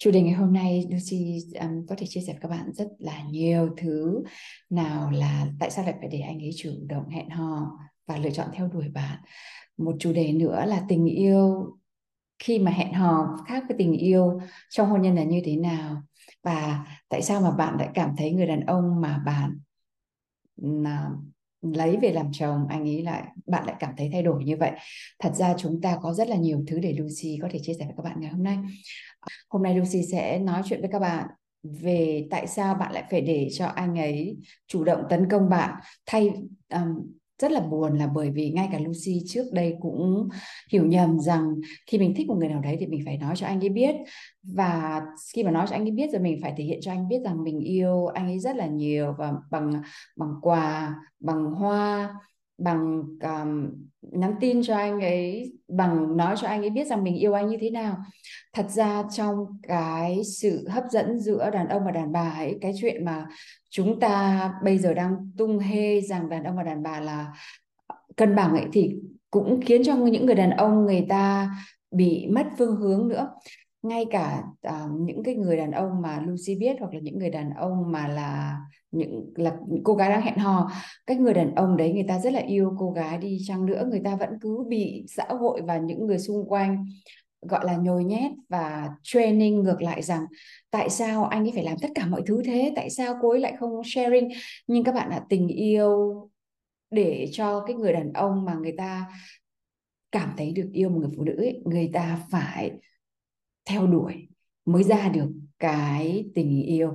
Chủ 0.00 0.10
đề 0.10 0.22
ngày 0.22 0.34
hôm 0.34 0.52
nay 0.52 0.86
Lucy 0.90 1.40
um, 1.60 1.86
có 1.88 1.94
thể 1.98 2.06
chia 2.06 2.20
sẻ 2.20 2.32
với 2.32 2.40
các 2.40 2.48
bạn 2.48 2.72
rất 2.72 2.88
là 2.98 3.22
nhiều 3.22 3.74
thứ 3.76 4.22
nào 4.70 5.10
là 5.10 5.46
tại 5.60 5.70
sao 5.70 5.84
lại 5.84 5.94
phải 6.00 6.08
để 6.08 6.20
anh 6.20 6.38
ấy 6.38 6.50
chủ 6.56 6.70
động 6.86 7.08
hẹn 7.08 7.30
hò 7.30 7.78
và 8.06 8.16
lựa 8.16 8.30
chọn 8.30 8.48
theo 8.54 8.68
đuổi 8.68 8.88
bạn. 8.88 9.18
Một 9.76 9.96
chủ 9.98 10.12
đề 10.12 10.32
nữa 10.32 10.64
là 10.66 10.84
tình 10.88 11.04
yêu. 11.04 11.76
Khi 12.38 12.58
mà 12.58 12.70
hẹn 12.70 12.92
hò 12.92 13.36
khác 13.46 13.64
với 13.68 13.76
tình 13.78 13.92
yêu 13.92 14.40
trong 14.70 14.88
hôn 14.88 15.02
nhân 15.02 15.14
là 15.14 15.22
như 15.22 15.42
thế 15.44 15.56
nào 15.56 16.02
và 16.42 16.86
tại 17.08 17.22
sao 17.22 17.40
mà 17.40 17.50
bạn 17.50 17.76
lại 17.78 17.88
cảm 17.94 18.14
thấy 18.16 18.30
người 18.30 18.46
đàn 18.46 18.60
ông 18.60 19.00
mà 19.00 19.22
bạn 19.26 19.58
là 20.56 21.10
lấy 21.62 21.96
về 22.02 22.12
làm 22.12 22.32
chồng 22.32 22.66
anh 22.68 22.88
ấy 22.88 23.02
lại 23.02 23.24
bạn 23.46 23.66
lại 23.66 23.76
cảm 23.78 23.94
thấy 23.96 24.08
thay 24.12 24.22
đổi 24.22 24.44
như 24.44 24.56
vậy. 24.56 24.72
Thật 25.18 25.32
ra 25.34 25.54
chúng 25.58 25.80
ta 25.80 25.98
có 26.02 26.12
rất 26.12 26.28
là 26.28 26.36
nhiều 26.36 26.64
thứ 26.66 26.78
để 26.78 26.92
Lucy 26.92 27.38
có 27.42 27.48
thể 27.52 27.58
chia 27.62 27.74
sẻ 27.78 27.84
với 27.84 27.94
các 27.96 28.02
bạn 28.02 28.20
ngày 28.20 28.30
hôm 28.30 28.42
nay 28.42 28.58
hôm 29.50 29.62
nay 29.62 29.74
Lucy 29.74 30.02
sẽ 30.02 30.38
nói 30.38 30.62
chuyện 30.64 30.80
với 30.80 30.90
các 30.92 30.98
bạn 30.98 31.26
về 31.62 32.26
tại 32.30 32.46
sao 32.46 32.74
bạn 32.74 32.92
lại 32.92 33.04
phải 33.10 33.20
để 33.20 33.48
cho 33.52 33.66
anh 33.66 33.98
ấy 33.98 34.36
chủ 34.66 34.84
động 34.84 35.02
tấn 35.10 35.28
công 35.30 35.48
bạn. 35.48 35.74
Thay 36.06 36.32
um, 36.72 37.12
rất 37.38 37.52
là 37.52 37.60
buồn 37.60 37.98
là 37.98 38.06
bởi 38.06 38.30
vì 38.30 38.50
ngay 38.50 38.68
cả 38.72 38.78
Lucy 38.78 39.22
trước 39.26 39.44
đây 39.52 39.76
cũng 39.80 40.28
hiểu 40.72 40.86
nhầm 40.86 41.20
rằng 41.20 41.54
khi 41.86 41.98
mình 41.98 42.14
thích 42.16 42.26
một 42.28 42.36
người 42.38 42.48
nào 42.48 42.60
đấy 42.60 42.76
thì 42.80 42.86
mình 42.86 43.02
phải 43.04 43.16
nói 43.16 43.36
cho 43.36 43.46
anh 43.46 43.60
ấy 43.64 43.68
biết. 43.68 43.94
Và 44.42 45.02
khi 45.34 45.44
mà 45.44 45.50
nói 45.50 45.66
cho 45.68 45.76
anh 45.76 45.84
ấy 45.84 45.90
biết 45.90 46.10
rồi 46.12 46.22
mình 46.22 46.38
phải 46.42 46.54
thể 46.56 46.64
hiện 46.64 46.78
cho 46.82 46.92
anh 46.92 47.08
biết 47.08 47.20
rằng 47.24 47.44
mình 47.44 47.58
yêu 47.60 48.06
anh 48.06 48.26
ấy 48.26 48.38
rất 48.38 48.56
là 48.56 48.66
nhiều 48.66 49.14
và 49.18 49.32
bằng 49.50 49.82
bằng 50.16 50.34
quà 50.42 50.94
bằng 51.20 51.44
hoa 51.44 52.14
bằng 52.60 53.02
um, 53.22 53.70
nhắn 54.02 54.34
tin 54.40 54.62
cho 54.62 54.76
anh 54.76 55.00
ấy 55.00 55.52
bằng 55.68 56.16
nói 56.16 56.36
cho 56.40 56.48
anh 56.48 56.62
ấy 56.62 56.70
biết 56.70 56.86
rằng 56.86 57.04
mình 57.04 57.16
yêu 57.16 57.32
anh 57.32 57.48
như 57.48 57.56
thế 57.60 57.70
nào. 57.70 57.96
Thật 58.52 58.70
ra 58.70 59.04
trong 59.12 59.46
cái 59.62 60.20
sự 60.24 60.68
hấp 60.68 60.84
dẫn 60.90 61.18
giữa 61.18 61.50
đàn 61.50 61.68
ông 61.68 61.84
và 61.84 61.90
đàn 61.90 62.12
bà 62.12 62.30
ấy 62.30 62.58
cái 62.60 62.72
chuyện 62.80 63.04
mà 63.04 63.26
chúng 63.70 64.00
ta 64.00 64.52
bây 64.64 64.78
giờ 64.78 64.94
đang 64.94 65.30
tung 65.36 65.58
hê 65.58 66.00
rằng 66.00 66.28
đàn 66.28 66.44
ông 66.44 66.56
và 66.56 66.62
đàn 66.62 66.82
bà 66.82 67.00
là 67.00 67.32
cân 68.16 68.36
bằng 68.36 68.50
ấy 68.50 68.64
thì 68.72 68.96
cũng 69.30 69.60
khiến 69.64 69.82
cho 69.84 69.96
những 69.96 70.26
người 70.26 70.34
đàn 70.34 70.50
ông 70.50 70.84
người 70.84 71.06
ta 71.08 71.50
bị 71.90 72.26
mất 72.26 72.46
phương 72.58 72.76
hướng 72.76 73.08
nữa 73.08 73.28
ngay 73.82 74.06
cả 74.10 74.42
uh, 74.68 75.00
những 75.00 75.22
cái 75.22 75.34
người 75.34 75.56
đàn 75.56 75.70
ông 75.70 76.02
mà 76.02 76.20
Lucy 76.26 76.54
biết 76.58 76.76
hoặc 76.80 76.94
là 76.94 77.00
những 77.02 77.18
người 77.18 77.30
đàn 77.30 77.54
ông 77.54 77.92
mà 77.92 78.08
là 78.08 78.58
những 78.90 79.32
là 79.36 79.56
cô 79.84 79.94
gái 79.94 80.10
đang 80.10 80.22
hẹn 80.22 80.38
hò 80.38 80.70
cái 81.06 81.16
người 81.16 81.34
đàn 81.34 81.54
ông 81.54 81.76
đấy 81.76 81.92
người 81.92 82.04
ta 82.08 82.18
rất 82.18 82.32
là 82.32 82.40
yêu 82.40 82.74
cô 82.78 82.90
gái 82.90 83.18
đi 83.18 83.38
chăng 83.46 83.66
nữa 83.66 83.86
người 83.90 84.00
ta 84.04 84.16
vẫn 84.16 84.30
cứ 84.40 84.64
bị 84.68 85.04
xã 85.08 85.24
hội 85.24 85.60
và 85.62 85.78
những 85.78 86.06
người 86.06 86.18
xung 86.18 86.48
quanh 86.48 86.86
gọi 87.42 87.64
là 87.64 87.76
nhồi 87.76 88.04
nhét 88.04 88.32
và 88.48 88.88
training 89.02 89.62
ngược 89.62 89.82
lại 89.82 90.02
rằng 90.02 90.24
tại 90.70 90.90
sao 90.90 91.24
anh 91.24 91.44
ấy 91.44 91.52
phải 91.54 91.64
làm 91.64 91.78
tất 91.82 91.88
cả 91.94 92.06
mọi 92.06 92.22
thứ 92.26 92.42
thế? 92.44 92.72
Tại 92.76 92.90
sao 92.90 93.14
cô 93.22 93.30
ấy 93.30 93.40
lại 93.40 93.54
không 93.60 93.82
sharing? 93.84 94.28
Nhưng 94.66 94.84
các 94.84 94.94
bạn 94.94 95.10
là 95.10 95.24
tình 95.28 95.48
yêu 95.48 96.14
để 96.90 97.28
cho 97.32 97.64
cái 97.66 97.76
người 97.76 97.92
đàn 97.92 98.12
ông 98.12 98.44
mà 98.44 98.54
người 98.54 98.74
ta 98.78 99.06
cảm 100.12 100.34
thấy 100.36 100.52
được 100.52 100.70
yêu 100.72 100.88
một 100.88 100.98
người 101.00 101.10
phụ 101.16 101.24
nữ 101.24 101.36
ấy, 101.36 101.62
người 101.64 101.90
ta 101.92 102.20
phải 102.30 102.72
theo 103.64 103.86
đuổi 103.86 104.28
mới 104.64 104.82
ra 104.82 105.08
được 105.08 105.28
cái 105.58 106.24
tình 106.34 106.62
yêu. 106.62 106.90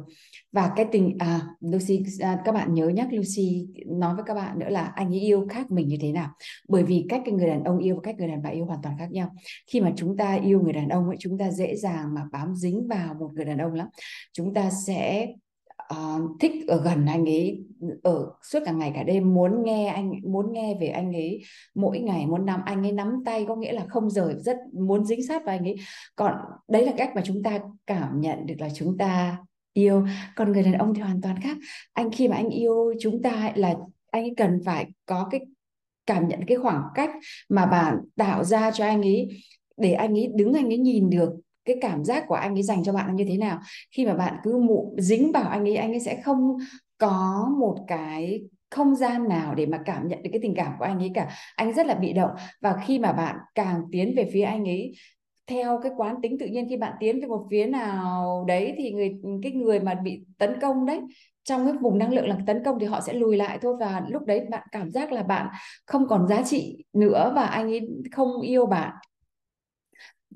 Và 0.52 0.72
cái 0.76 0.86
tình 0.92 1.16
à 1.20 1.48
Lucy 1.60 2.04
à, 2.20 2.42
các 2.46 2.52
bạn 2.52 2.74
nhớ 2.74 2.88
nhắc 2.88 3.08
Lucy 3.12 3.68
nói 3.86 4.16
với 4.16 4.24
các 4.28 4.34
bạn 4.34 4.60
nữa 4.60 4.70
là 4.70 4.82
anh 4.96 5.14
ấy 5.14 5.20
yêu 5.20 5.48
khác 5.50 5.72
mình 5.72 5.88
như 5.88 5.98
thế 6.02 6.12
nào. 6.12 6.30
Bởi 6.68 6.84
vì 6.84 7.06
cách 7.10 7.22
cái 7.26 7.34
người 7.34 7.48
đàn 7.48 7.64
ông 7.64 7.78
yêu 7.78 7.96
và 7.96 8.02
cách 8.04 8.16
người 8.18 8.28
đàn 8.28 8.44
bà 8.44 8.50
yêu 8.50 8.66
hoàn 8.66 8.80
toàn 8.84 8.96
khác 9.00 9.12
nhau. 9.12 9.32
Khi 9.72 9.82
mà 9.82 9.94
chúng 9.96 10.18
ta 10.18 10.34
yêu 10.34 10.62
người 10.62 10.74
đàn 10.74 10.90
ông 10.90 11.08
ấy 11.08 11.18
chúng 11.20 11.38
ta 11.38 11.52
dễ 11.52 11.76
dàng 11.76 12.14
mà 12.14 12.22
bám 12.32 12.56
dính 12.56 12.88
vào 12.88 13.14
một 13.14 13.30
người 13.34 13.46
đàn 13.46 13.58
ông 13.58 13.74
lắm. 13.74 13.88
Chúng 14.34 14.54
ta 14.54 14.70
sẽ 14.88 15.28
uh, 15.94 16.22
thích 16.40 16.52
ở 16.68 16.82
gần 16.84 17.06
anh 17.06 17.26
ấy 17.26 17.64
ở 18.04 18.32
suốt 18.52 18.60
cả 18.66 18.72
ngày 18.72 18.92
cả 18.96 19.04
đêm 19.04 19.34
muốn 19.34 19.64
nghe 19.64 19.88
anh 19.88 20.12
muốn 20.24 20.54
nghe 20.54 20.78
về 20.80 20.88
anh 20.88 21.14
ấy. 21.14 21.42
Mỗi 21.76 22.00
ngày 22.00 22.26
muốn 22.26 22.46
nắm 22.46 22.62
anh 22.66 22.86
ấy 22.86 22.92
nắm 22.92 23.24
tay 23.26 23.46
có 23.48 23.56
nghĩa 23.56 23.74
là 23.74 23.86
không 23.90 24.10
rời 24.10 24.36
rất 24.40 24.58
muốn 24.74 25.06
dính 25.06 25.28
sát 25.28 25.46
vào 25.46 25.56
anh 25.56 25.64
ấy. 25.64 25.76
Còn 26.16 26.34
đấy 26.68 26.86
là 26.86 26.94
cách 26.98 27.12
mà 27.16 27.22
chúng 27.26 27.44
ta 27.44 27.60
cảm 27.88 28.22
nhận 28.22 28.46
được 28.46 28.56
là 28.60 28.70
chúng 28.76 28.98
ta 28.98 29.38
yêu. 29.74 30.06
Còn 30.36 30.52
người 30.52 30.64
đàn 30.64 30.74
ông 30.74 30.94
thì 30.94 31.02
hoàn 31.02 31.22
toàn 31.22 31.36
khác. 31.42 31.58
Anh 31.94 32.12
khi 32.12 32.28
mà 32.28 32.36
anh 32.36 32.50
yêu 32.50 32.94
chúng 33.00 33.22
ta 33.22 33.52
là 33.56 33.76
anh 34.12 34.24
ấy 34.24 34.34
cần 34.38 34.60
phải 34.66 34.88
có 35.06 35.28
cái 35.32 35.42
cảm 36.06 36.28
nhận 36.28 36.40
cái 36.48 36.58
khoảng 36.58 36.84
cách 36.96 37.10
mà 37.50 37.66
bạn 37.66 37.98
tạo 38.16 38.44
ra 38.44 38.72
cho 38.72 38.86
anh 38.86 39.02
ấy 39.02 39.30
để 39.78 39.94
anh 39.94 40.14
ấy 40.14 40.30
đứng 40.36 40.54
anh 40.54 40.66
ấy 40.66 40.78
nhìn 40.78 41.10
được 41.10 41.30
cái 41.66 41.76
cảm 41.82 42.04
giác 42.04 42.24
của 42.28 42.36
anh 42.36 42.56
ấy 42.56 42.64
dành 42.64 42.84
cho 42.84 42.94
bạn 42.94 43.16
như 43.16 43.26
thế 43.28 43.38
nào? 43.38 43.60
Khi 43.92 44.06
mà 44.06 44.14
bạn 44.14 44.36
cứ 44.44 44.58
mụ, 44.58 44.96
dính 44.98 45.32
vào 45.32 45.50
anh 45.50 45.68
ấy 45.68 45.76
anh 45.76 45.92
ấy 45.92 46.00
sẽ 46.00 46.22
không 46.22 46.58
có 46.98 47.50
một 47.60 47.78
cái 47.88 48.42
không 48.70 48.96
gian 48.96 49.28
nào 49.28 49.56
để 49.56 49.66
mà 49.66 49.80
cảm 49.86 50.08
nhận 50.08 50.24
được 50.24 50.30
cái 50.34 50.40
tình 50.42 50.56
cảm 50.56 50.74
của 50.80 50.86
anh 50.86 51.00
ấy 51.00 51.12
cả. 51.14 51.30
Anh 51.56 51.74
rất 51.74 51.86
là 51.86 51.94
bị 51.94 52.14
động. 52.14 52.32
Và 52.62 52.76
khi 52.86 53.00
mà 53.00 53.14
bạn 53.14 53.36
càng 53.56 53.82
tiến 53.92 54.14
về 54.16 54.30
phía 54.34 54.42
anh 54.42 54.66
ấy, 54.66 54.94
theo 55.48 55.80
cái 55.84 55.92
quán 55.98 56.16
tính 56.22 56.38
tự 56.40 56.46
nhiên, 56.46 56.70
khi 56.70 56.78
bạn 56.78 56.94
tiến 57.00 57.22
về 57.22 57.28
một 57.28 57.48
phía 57.52 57.66
nào 57.66 58.46
đấy 58.48 58.74
thì 58.78 58.92
người, 58.92 59.16
cái 59.44 59.52
người 59.52 59.80
mà 59.80 59.94
bị 59.94 60.22
tấn 60.38 60.60
công 60.62 60.86
đấy, 60.86 61.02
trong 61.44 61.66
cái 61.66 61.74
vùng 61.82 61.98
năng 61.98 62.14
lượng 62.14 62.28
là 62.28 62.38
tấn 62.48 62.64
công 62.64 62.80
thì 62.80 62.86
họ 62.86 63.02
sẽ 63.02 63.14
lùi 63.14 63.38
lại 63.38 63.60
thôi. 63.62 63.76
Và 63.80 64.04
lúc 64.10 64.26
đấy 64.26 64.42
bạn 64.50 64.68
cảm 64.72 64.92
giác 64.92 65.12
là 65.12 65.24
bạn 65.24 65.48
không 65.86 66.08
còn 66.08 66.28
giá 66.28 66.42
trị 66.46 66.84
nữa 66.94 67.32
và 67.36 67.44
anh 67.44 67.68
ấy 67.68 67.82
không 68.12 68.42
yêu 68.42 68.66
bạn 68.66 68.94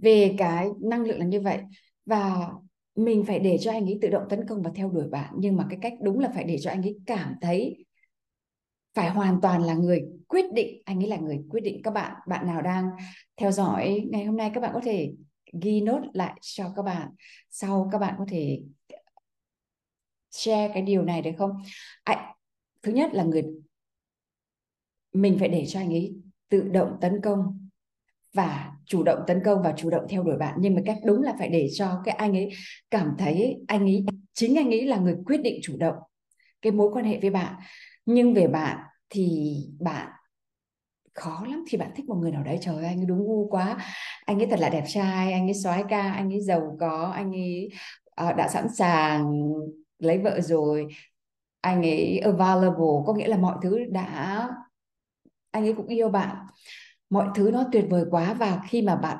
về 0.02 0.36
cái 0.38 0.68
năng 0.82 1.04
lượng 1.04 1.20
là 1.20 1.26
như 1.26 1.42
vậy. 1.42 1.60
Và 2.06 2.50
mình 2.96 3.26
phải 3.26 3.40
để 3.40 3.58
cho 3.62 3.72
anh 3.72 3.86
ấy 3.86 4.00
tự 4.02 4.10
động 4.10 4.24
tấn 4.30 4.48
công 4.48 4.62
và 4.62 4.72
theo 4.76 4.90
đuổi 4.90 5.08
bạn. 5.10 5.34
Nhưng 5.38 5.56
mà 5.56 5.66
cái 5.70 5.80
cách 5.82 5.94
đúng 6.02 6.20
là 6.20 6.30
phải 6.36 6.44
để 6.44 6.58
cho 6.62 6.70
anh 6.72 6.82
ấy 6.82 7.00
cảm 7.06 7.36
thấy 7.42 7.86
phải 8.94 9.10
hoàn 9.10 9.42
toàn 9.42 9.64
là 9.64 9.74
người 9.74 10.06
quyết 10.28 10.46
định. 10.54 10.82
Anh 10.86 11.04
ấy 11.04 11.10
là 11.10 11.18
người 11.18 11.40
quyết 11.50 11.62
định. 11.62 11.82
Các 11.84 11.92
bạn 11.92 12.16
bạn 12.28 12.48
nào 12.48 12.62
đang 12.62 12.90
theo 13.38 13.52
dõi 13.52 14.08
ngày 14.12 14.26
hôm 14.26 14.38
nay 14.38 14.52
các 14.54 14.62
bạn 14.62 14.72
có 14.74 14.82
thể 14.84 15.14
ghi 15.62 15.82
nốt 15.82 16.02
lại 16.14 16.40
cho 16.42 16.74
các 16.76 16.82
bạn. 16.82 17.10
Sau 17.50 17.90
các 17.92 17.98
bạn 17.98 18.16
có 18.18 18.26
thể 18.30 18.62
share 20.32 20.72
cái 20.74 20.82
điều 20.84 21.04
này 21.04 21.22
được 21.22 21.32
không? 21.38 21.52
À, 22.04 22.36
thứ 22.82 22.92
nhất 22.92 23.14
là 23.14 23.24
người 23.24 23.44
mình 25.14 25.36
phải 25.40 25.48
để 25.48 25.66
cho 25.68 25.80
anh 25.80 25.90
ấy 25.90 26.16
tự 26.50 26.62
động 26.62 26.98
tấn 27.02 27.22
công 27.24 27.70
và 28.34 28.72
chủ 28.90 29.04
động 29.04 29.20
tấn 29.28 29.42
công 29.46 29.62
và 29.64 29.74
chủ 29.78 29.90
động 29.90 30.06
theo 30.10 30.24
đuổi 30.24 30.38
bạn. 30.38 30.58
Nhưng 30.60 30.76
mà 30.76 30.82
cách 30.86 30.98
đúng 31.06 31.22
là 31.22 31.36
phải 31.40 31.50
để 31.50 31.70
cho 31.74 32.02
cái 32.06 32.16
anh 32.16 32.38
ấy 32.38 32.50
cảm 32.92 33.16
thấy 33.18 33.58
anh 33.68 33.82
ấy 33.82 34.06
chính 34.34 34.58
anh 34.58 34.70
ấy 34.70 34.86
là 34.86 34.98
người 34.98 35.16
quyết 35.26 35.38
định 35.38 35.60
chủ 35.64 35.78
động 35.78 35.96
cái 36.62 36.72
mối 36.72 36.90
quan 36.94 37.06
hệ 37.06 37.20
với 37.20 37.30
bạn. 37.30 37.56
Nhưng 38.06 38.34
về 38.34 38.48
bạn 38.48 38.78
thì 39.10 39.56
bạn 39.80 40.08
khó 41.14 41.46
lắm 41.50 41.64
thì 41.68 41.78
bạn 41.78 41.92
thích 41.96 42.06
một 42.06 42.16
người 42.16 42.32
nào 42.32 42.44
đấy. 42.44 42.58
Trời 42.62 42.76
ơi 42.76 42.86
anh 42.86 43.00
ấy 43.00 43.06
đúng 43.06 43.18
ngu 43.18 43.48
quá. 43.50 43.78
Anh 44.26 44.40
ấy 44.40 44.48
thật 44.48 44.60
là 44.60 44.70
đẹp 44.70 44.84
trai 44.88 45.34
anh 45.34 45.48
ấy 45.48 45.54
soái 45.54 45.84
ca 45.90 46.12
anh 46.12 46.34
ấy 46.34 46.42
giàu 46.42 46.78
có 46.80 47.12
anh 47.16 47.32
ấy 47.32 47.70
uh, 48.30 48.36
đã 48.36 48.48
sẵn 48.48 48.68
sàng 48.78 49.44
lấy 50.00 50.18
vợ 50.18 50.42
rồi. 50.42 50.88
Anh 51.62 51.82
ấy 51.82 52.20
available 52.20 53.04
có 53.06 53.14
nghĩa 53.14 53.28
là 53.28 53.38
mọi 53.38 53.58
thứ 53.64 53.80
đã 53.92 54.48
anh 55.52 55.64
ấy 55.64 55.74
cũng 55.74 55.88
yêu 55.88 56.10
bạn 56.10 56.36
mọi 57.10 57.28
thứ 57.36 57.52
nó 57.52 57.64
tuyệt 57.72 57.86
vời 57.90 58.06
quá 58.12 58.34
và 58.34 58.62
khi 58.70 58.82
mà 58.82 58.96
bạn 58.96 59.18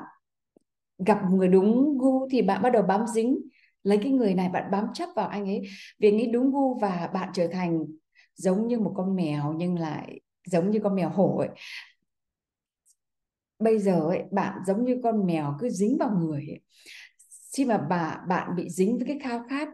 gặp 1.06 1.18
người 1.30 1.48
đúng 1.48 1.98
gu 1.98 2.28
thì 2.30 2.42
bạn 2.42 2.62
bắt 2.62 2.70
đầu 2.70 2.82
bám 2.82 3.06
dính 3.14 3.38
lấy 3.82 3.98
cái 4.02 4.12
người 4.12 4.34
này, 4.34 4.48
bạn 4.48 4.70
bám 4.70 4.86
chấp 4.94 5.08
vào 5.16 5.28
anh 5.28 5.44
ấy 5.44 5.62
vì 5.98 6.08
anh 6.08 6.18
ấy 6.20 6.26
đúng 6.26 6.50
gu 6.52 6.78
và 6.78 7.10
bạn 7.14 7.28
trở 7.34 7.46
thành 7.52 7.84
giống 8.34 8.66
như 8.66 8.78
một 8.78 8.92
con 8.96 9.16
mèo 9.16 9.52
nhưng 9.56 9.78
lại 9.78 10.20
giống 10.44 10.70
như 10.70 10.80
con 10.82 10.94
mèo 10.94 11.10
hổ 11.10 11.38
ấy 11.38 11.48
bây 13.58 13.78
giờ 13.78 14.00
ấy, 14.00 14.22
bạn 14.30 14.58
giống 14.66 14.84
như 14.84 15.00
con 15.02 15.26
mèo 15.26 15.56
cứ 15.60 15.68
dính 15.70 15.96
vào 15.98 16.10
người 16.10 16.46
ấy. 16.48 16.60
khi 17.56 17.64
mà 17.64 17.78
bà, 17.78 18.20
bạn 18.28 18.56
bị 18.56 18.70
dính 18.70 18.98
với 18.98 19.06
cái 19.06 19.18
khao 19.22 19.44
khát 19.50 19.68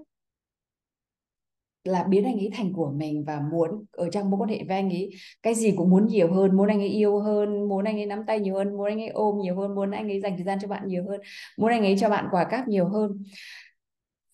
là 1.87 2.05
biến 2.05 2.25
anh 2.25 2.39
ấy 2.39 2.51
thành 2.55 2.73
của 2.73 2.91
mình 2.97 3.25
và 3.25 3.41
muốn 3.53 3.85
ở 3.93 4.11
trong 4.11 4.31
mối 4.31 4.41
quan 4.41 4.51
hệ 4.51 4.65
với 4.69 4.77
anh 4.77 4.91
ấy 4.91 5.11
cái 5.43 5.55
gì 5.55 5.73
cũng 5.77 5.91
muốn 5.91 6.07
nhiều 6.07 6.35
hơn, 6.35 6.57
muốn 6.57 6.69
anh 6.69 6.79
ấy 6.79 6.89
yêu 6.89 7.21
hơn, 7.21 7.69
muốn 7.69 7.85
anh 7.85 7.97
ấy 7.97 8.07
nắm 8.07 8.23
tay 8.27 8.41
nhiều 8.41 8.55
hơn, 8.55 8.77
muốn 8.77 8.87
anh 8.87 9.01
ấy 9.01 9.09
ôm 9.09 9.39
nhiều 9.41 9.57
hơn, 9.57 9.75
muốn 9.75 9.91
anh 9.91 10.09
ấy 10.09 10.21
dành 10.21 10.37
thời 10.37 10.45
gian 10.45 10.59
cho 10.63 10.69
bạn 10.69 10.89
nhiều 10.89 11.05
hơn, 11.09 11.21
muốn 11.59 11.71
anh 11.71 11.83
ấy 11.83 11.97
cho 11.99 12.09
bạn 12.09 12.29
quà 12.31 12.45
cáp 12.45 12.69
nhiều 12.69 12.89
hơn. 12.89 13.23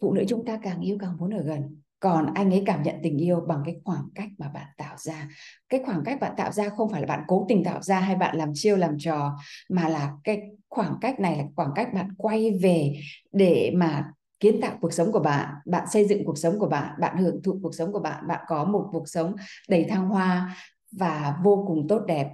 Phụ 0.01 0.13
nữ 0.13 0.25
chúng 0.29 0.45
ta 0.45 0.59
càng 0.63 0.81
yêu 0.81 0.97
càng 1.01 1.17
muốn 1.19 1.31
ở 1.35 1.43
gần, 1.43 1.81
còn 2.01 2.35
anh 2.35 2.51
ấy 2.51 2.63
cảm 2.67 2.83
nhận 2.83 2.95
tình 3.03 3.19
yêu 3.19 3.41
bằng 3.49 3.63
cái 3.67 3.77
khoảng 3.85 4.05
cách 4.15 4.29
mà 4.39 4.49
bạn 4.49 4.67
tạo 4.77 4.97
ra. 4.99 5.29
Cái 5.69 5.81
khoảng 5.87 6.03
cách 6.05 6.21
bạn 6.21 6.33
tạo 6.37 6.53
ra 6.53 6.69
không 6.69 6.91
phải 6.91 7.01
là 7.01 7.07
bạn 7.07 7.23
cố 7.27 7.47
tình 7.49 7.65
tạo 7.65 7.83
ra 7.83 8.01
hay 8.01 8.17
bạn 8.17 8.37
làm 8.37 8.51
chiêu 8.55 8.77
làm 8.77 8.97
trò, 8.99 9.33
mà 9.71 9.89
là 9.89 10.13
cái 10.25 10.41
khoảng 10.69 10.95
cách 11.01 11.21
này 11.21 11.37
là 11.37 11.45
khoảng 11.57 11.71
cách 11.75 11.89
bạn 11.95 12.09
quay 12.17 12.51
về 12.63 12.95
để 13.33 13.73
mà 13.75 14.05
kiến 14.43 14.61
tạo 14.63 14.79
cuộc 14.81 14.93
sống 14.93 15.13
của 15.13 15.21
bạn 15.21 15.55
bạn 15.67 15.87
xây 15.93 16.05
dựng 16.05 16.25
cuộc 16.25 16.39
sống 16.39 16.59
của 16.59 16.69
bạn 16.69 17.01
bạn 17.01 17.17
hưởng 17.17 17.43
thụ 17.43 17.59
cuộc 17.63 17.75
sống 17.75 17.93
của 17.93 18.01
bạn 18.01 18.29
bạn 18.29 18.45
có 18.49 18.65
một 18.65 18.89
cuộc 18.93 19.09
sống 19.09 19.35
đầy 19.69 19.85
thăng 19.85 20.09
hoa 20.09 20.57
và 20.93 21.37
vô 21.45 21.65
cùng 21.67 21.87
tốt 21.89 22.03
đẹp. 22.07 22.31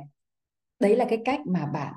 Đấy 0.81 0.96
là 0.96 1.06
cái 1.08 1.22
cách 1.25 1.40
mà 1.46 1.66
bạn 1.66 1.94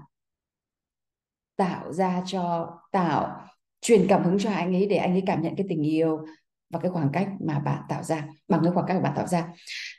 tạo 1.58 1.94
ra 1.94 2.24
cho, 2.26 2.70
tạo 2.92 3.48
truyền 3.82 4.06
cảm 4.10 4.24
hứng 4.24 4.40
cho 4.40 4.52
anh 4.52 4.76
ấy 4.76 4.86
để 4.86 4.96
anh 4.96 5.12
ấy 5.12 5.24
cảm 5.26 5.42
nhận 5.42 5.56
cái 5.56 5.66
tình 5.70 5.82
yêu 5.82 6.26
và 6.72 6.80
cái 6.80 6.92
khoảng 6.92 7.10
cách 7.14 7.28
mà 7.40 7.60
bạn 7.60 7.84
tạo 7.90 8.04
ra, 8.04 8.28
bằng 8.48 8.62
cái 8.64 8.74
khoảng 8.74 8.86
cách 8.88 8.98
mà 8.98 9.04
bạn 9.04 9.14
tạo 9.16 9.28
ra. 9.28 9.48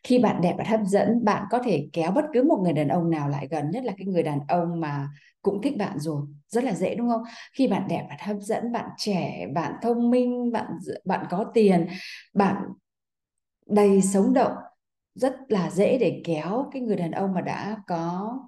Khi 0.05 0.19
bạn 0.19 0.41
đẹp, 0.43 0.55
bạn 0.59 0.67
hấp 0.67 0.81
dẫn, 0.87 1.25
bạn 1.25 1.45
có 1.51 1.59
thể 1.65 1.89
kéo 1.93 2.11
bất 2.11 2.25
cứ 2.33 2.43
một 2.43 2.61
người 2.65 2.73
đàn 2.73 2.89
ông 2.89 3.11
nào 3.11 3.29
lại 3.29 3.49
gần, 3.51 3.71
nhất 3.71 3.85
là 3.85 3.93
cái 3.99 4.07
người 4.07 4.23
đàn 4.23 4.41
ông 4.49 4.81
mà 4.81 5.09
cũng 5.43 5.63
thích 5.63 5.77
bạn 5.79 5.99
rồi. 5.99 6.23
Rất 6.49 6.65
là 6.65 6.75
dễ, 6.75 6.95
đúng 6.95 7.09
không? 7.09 7.23
Khi 7.55 7.69
bạn 7.69 7.89
đẹp, 7.89 8.07
bạn 8.09 8.19
hấp 8.23 8.37
dẫn, 8.41 8.73
bạn 8.73 8.89
trẻ, 8.99 9.47
bạn 9.55 9.73
thông 9.83 10.11
minh, 10.11 10.53
bạn 10.53 10.67
bạn 11.05 11.27
có 11.31 11.45
tiền, 11.55 11.87
bạn 12.35 12.57
đầy 13.67 14.03
sống 14.03 14.35
động, 14.35 14.53
rất 15.15 15.37
là 15.49 15.71
dễ 15.71 15.99
để 15.99 16.21
kéo 16.25 16.69
cái 16.73 16.83
người 16.83 16.97
đàn 16.97 17.11
ông 17.11 17.35
mà 17.35 17.41
đã 17.41 17.77
có 17.87 18.39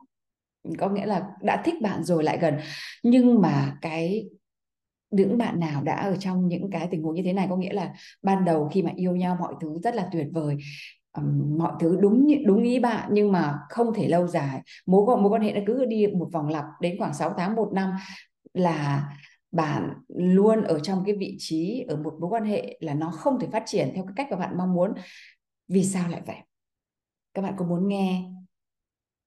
có 0.78 0.88
nghĩa 0.88 1.06
là 1.06 1.22
đã 1.42 1.62
thích 1.64 1.74
bạn 1.82 2.04
rồi 2.04 2.24
lại 2.24 2.38
gần. 2.40 2.54
Nhưng 3.02 3.42
mà 3.42 3.76
cái 3.82 4.24
những 5.14 5.38
bạn 5.38 5.60
nào 5.60 5.82
đã 5.82 5.94
ở 5.94 6.16
trong 6.16 6.48
những 6.48 6.70
cái 6.70 6.88
tình 6.90 7.02
huống 7.02 7.14
như 7.14 7.22
thế 7.22 7.32
này 7.32 7.46
có 7.50 7.56
nghĩa 7.56 7.72
là 7.72 7.92
ban 8.22 8.44
đầu 8.44 8.68
khi 8.72 8.82
mà 8.82 8.90
yêu 8.96 9.16
nhau 9.16 9.36
mọi 9.40 9.54
thứ 9.60 9.78
rất 9.82 9.94
là 9.94 10.08
tuyệt 10.12 10.26
vời 10.32 10.56
um, 11.16 11.58
mọi 11.58 11.72
thứ 11.80 11.96
đúng 12.00 12.26
đúng 12.46 12.62
ý 12.62 12.78
bạn 12.78 13.08
nhưng 13.12 13.32
mà 13.32 13.58
không 13.70 13.94
thể 13.94 14.08
lâu 14.08 14.26
dài. 14.26 14.62
Mối 14.86 15.16
mối 15.16 15.30
quan 15.30 15.42
hệ 15.42 15.52
nó 15.52 15.60
cứ 15.66 15.84
đi 15.84 16.06
một 16.06 16.28
vòng 16.32 16.48
lặp 16.48 16.64
đến 16.80 16.96
khoảng 16.98 17.14
6 17.14 17.34
tháng 17.36 17.54
một 17.56 17.70
năm 17.72 17.92
là 18.54 19.08
bạn 19.52 19.94
luôn 20.08 20.62
ở 20.62 20.78
trong 20.78 21.02
cái 21.06 21.14
vị 21.16 21.36
trí 21.38 21.84
ở 21.88 21.96
một 21.96 22.14
mối 22.20 22.30
quan 22.30 22.44
hệ 22.44 22.78
là 22.80 22.94
nó 22.94 23.10
không 23.10 23.40
thể 23.40 23.48
phát 23.52 23.62
triển 23.66 23.90
theo 23.94 24.04
cái 24.04 24.12
cách 24.16 24.26
mà 24.30 24.36
bạn 24.36 24.58
mong 24.58 24.74
muốn. 24.74 24.92
Vì 25.68 25.84
sao 25.84 26.08
lại 26.08 26.22
vậy? 26.26 26.36
Các 27.34 27.42
bạn 27.42 27.54
có 27.56 27.64
muốn 27.64 27.88
nghe 27.88 28.33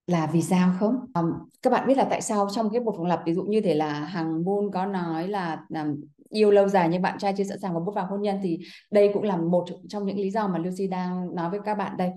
là 0.07 0.27
vì 0.33 0.41
sao 0.41 0.73
không? 0.79 0.95
Um, 1.13 1.25
các 1.61 1.69
bạn 1.69 1.87
biết 1.87 1.97
là 1.97 2.07
tại 2.09 2.21
sao 2.21 2.47
trong 2.55 2.69
cái 2.69 2.81
một 2.81 2.93
phòng 2.97 3.05
lập 3.05 3.21
ví 3.25 3.33
dụ 3.33 3.43
như 3.43 3.61
thế 3.61 3.73
là 3.73 3.89
hàng 3.89 4.43
môn 4.45 4.71
có 4.73 4.85
nói 4.85 5.27
là 5.27 5.59
um, 5.69 6.01
yêu 6.29 6.51
lâu 6.51 6.67
dài 6.67 6.89
nhưng 6.91 7.01
bạn 7.01 7.17
trai 7.19 7.33
chưa 7.37 7.43
sẵn 7.43 7.59
sàng 7.59 7.73
và 7.73 7.79
bước 7.79 7.95
vào 7.95 8.05
hôn 8.05 8.21
nhân 8.21 8.39
thì 8.43 8.59
đây 8.91 9.11
cũng 9.13 9.23
là 9.23 9.37
một 9.37 9.65
trong 9.89 10.05
những 10.05 10.17
lý 10.17 10.31
do 10.31 10.47
mà 10.47 10.59
Lucy 10.59 10.87
đang 10.87 11.35
nói 11.35 11.49
với 11.49 11.59
các 11.65 11.75
bạn 11.75 11.97
đây. 11.97 12.11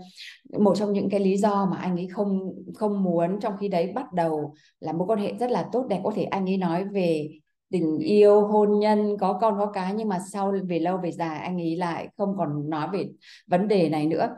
Một 0.58 0.74
trong 0.76 0.92
những 0.92 1.08
cái 1.10 1.20
lý 1.20 1.36
do 1.36 1.66
mà 1.66 1.76
anh 1.76 1.96
ấy 1.96 2.08
không 2.12 2.54
không 2.74 3.02
muốn 3.02 3.40
trong 3.40 3.54
khi 3.60 3.68
đấy 3.68 3.92
bắt 3.94 4.12
đầu 4.12 4.54
là 4.80 4.92
mối 4.92 5.06
quan 5.06 5.18
hệ 5.18 5.34
rất 5.40 5.50
là 5.50 5.68
tốt 5.72 5.86
đẹp. 5.88 6.00
Có 6.04 6.12
thể 6.16 6.24
anh 6.24 6.48
ấy 6.48 6.56
nói 6.56 6.84
về 6.84 7.28
tình 7.70 7.98
yêu 7.98 8.46
hôn 8.46 8.78
nhân 8.80 9.16
có 9.20 9.38
con 9.40 9.58
có 9.58 9.66
cái 9.66 9.94
nhưng 9.94 10.08
mà 10.08 10.18
sau 10.32 10.52
về 10.68 10.78
lâu 10.78 10.98
về 10.98 11.12
dài 11.12 11.38
anh 11.38 11.60
ấy 11.60 11.76
lại 11.76 12.08
không 12.16 12.34
còn 12.38 12.70
nói 12.70 12.88
về 12.92 13.08
vấn 13.46 13.68
đề 13.68 13.88
này 13.88 14.06
nữa. 14.06 14.28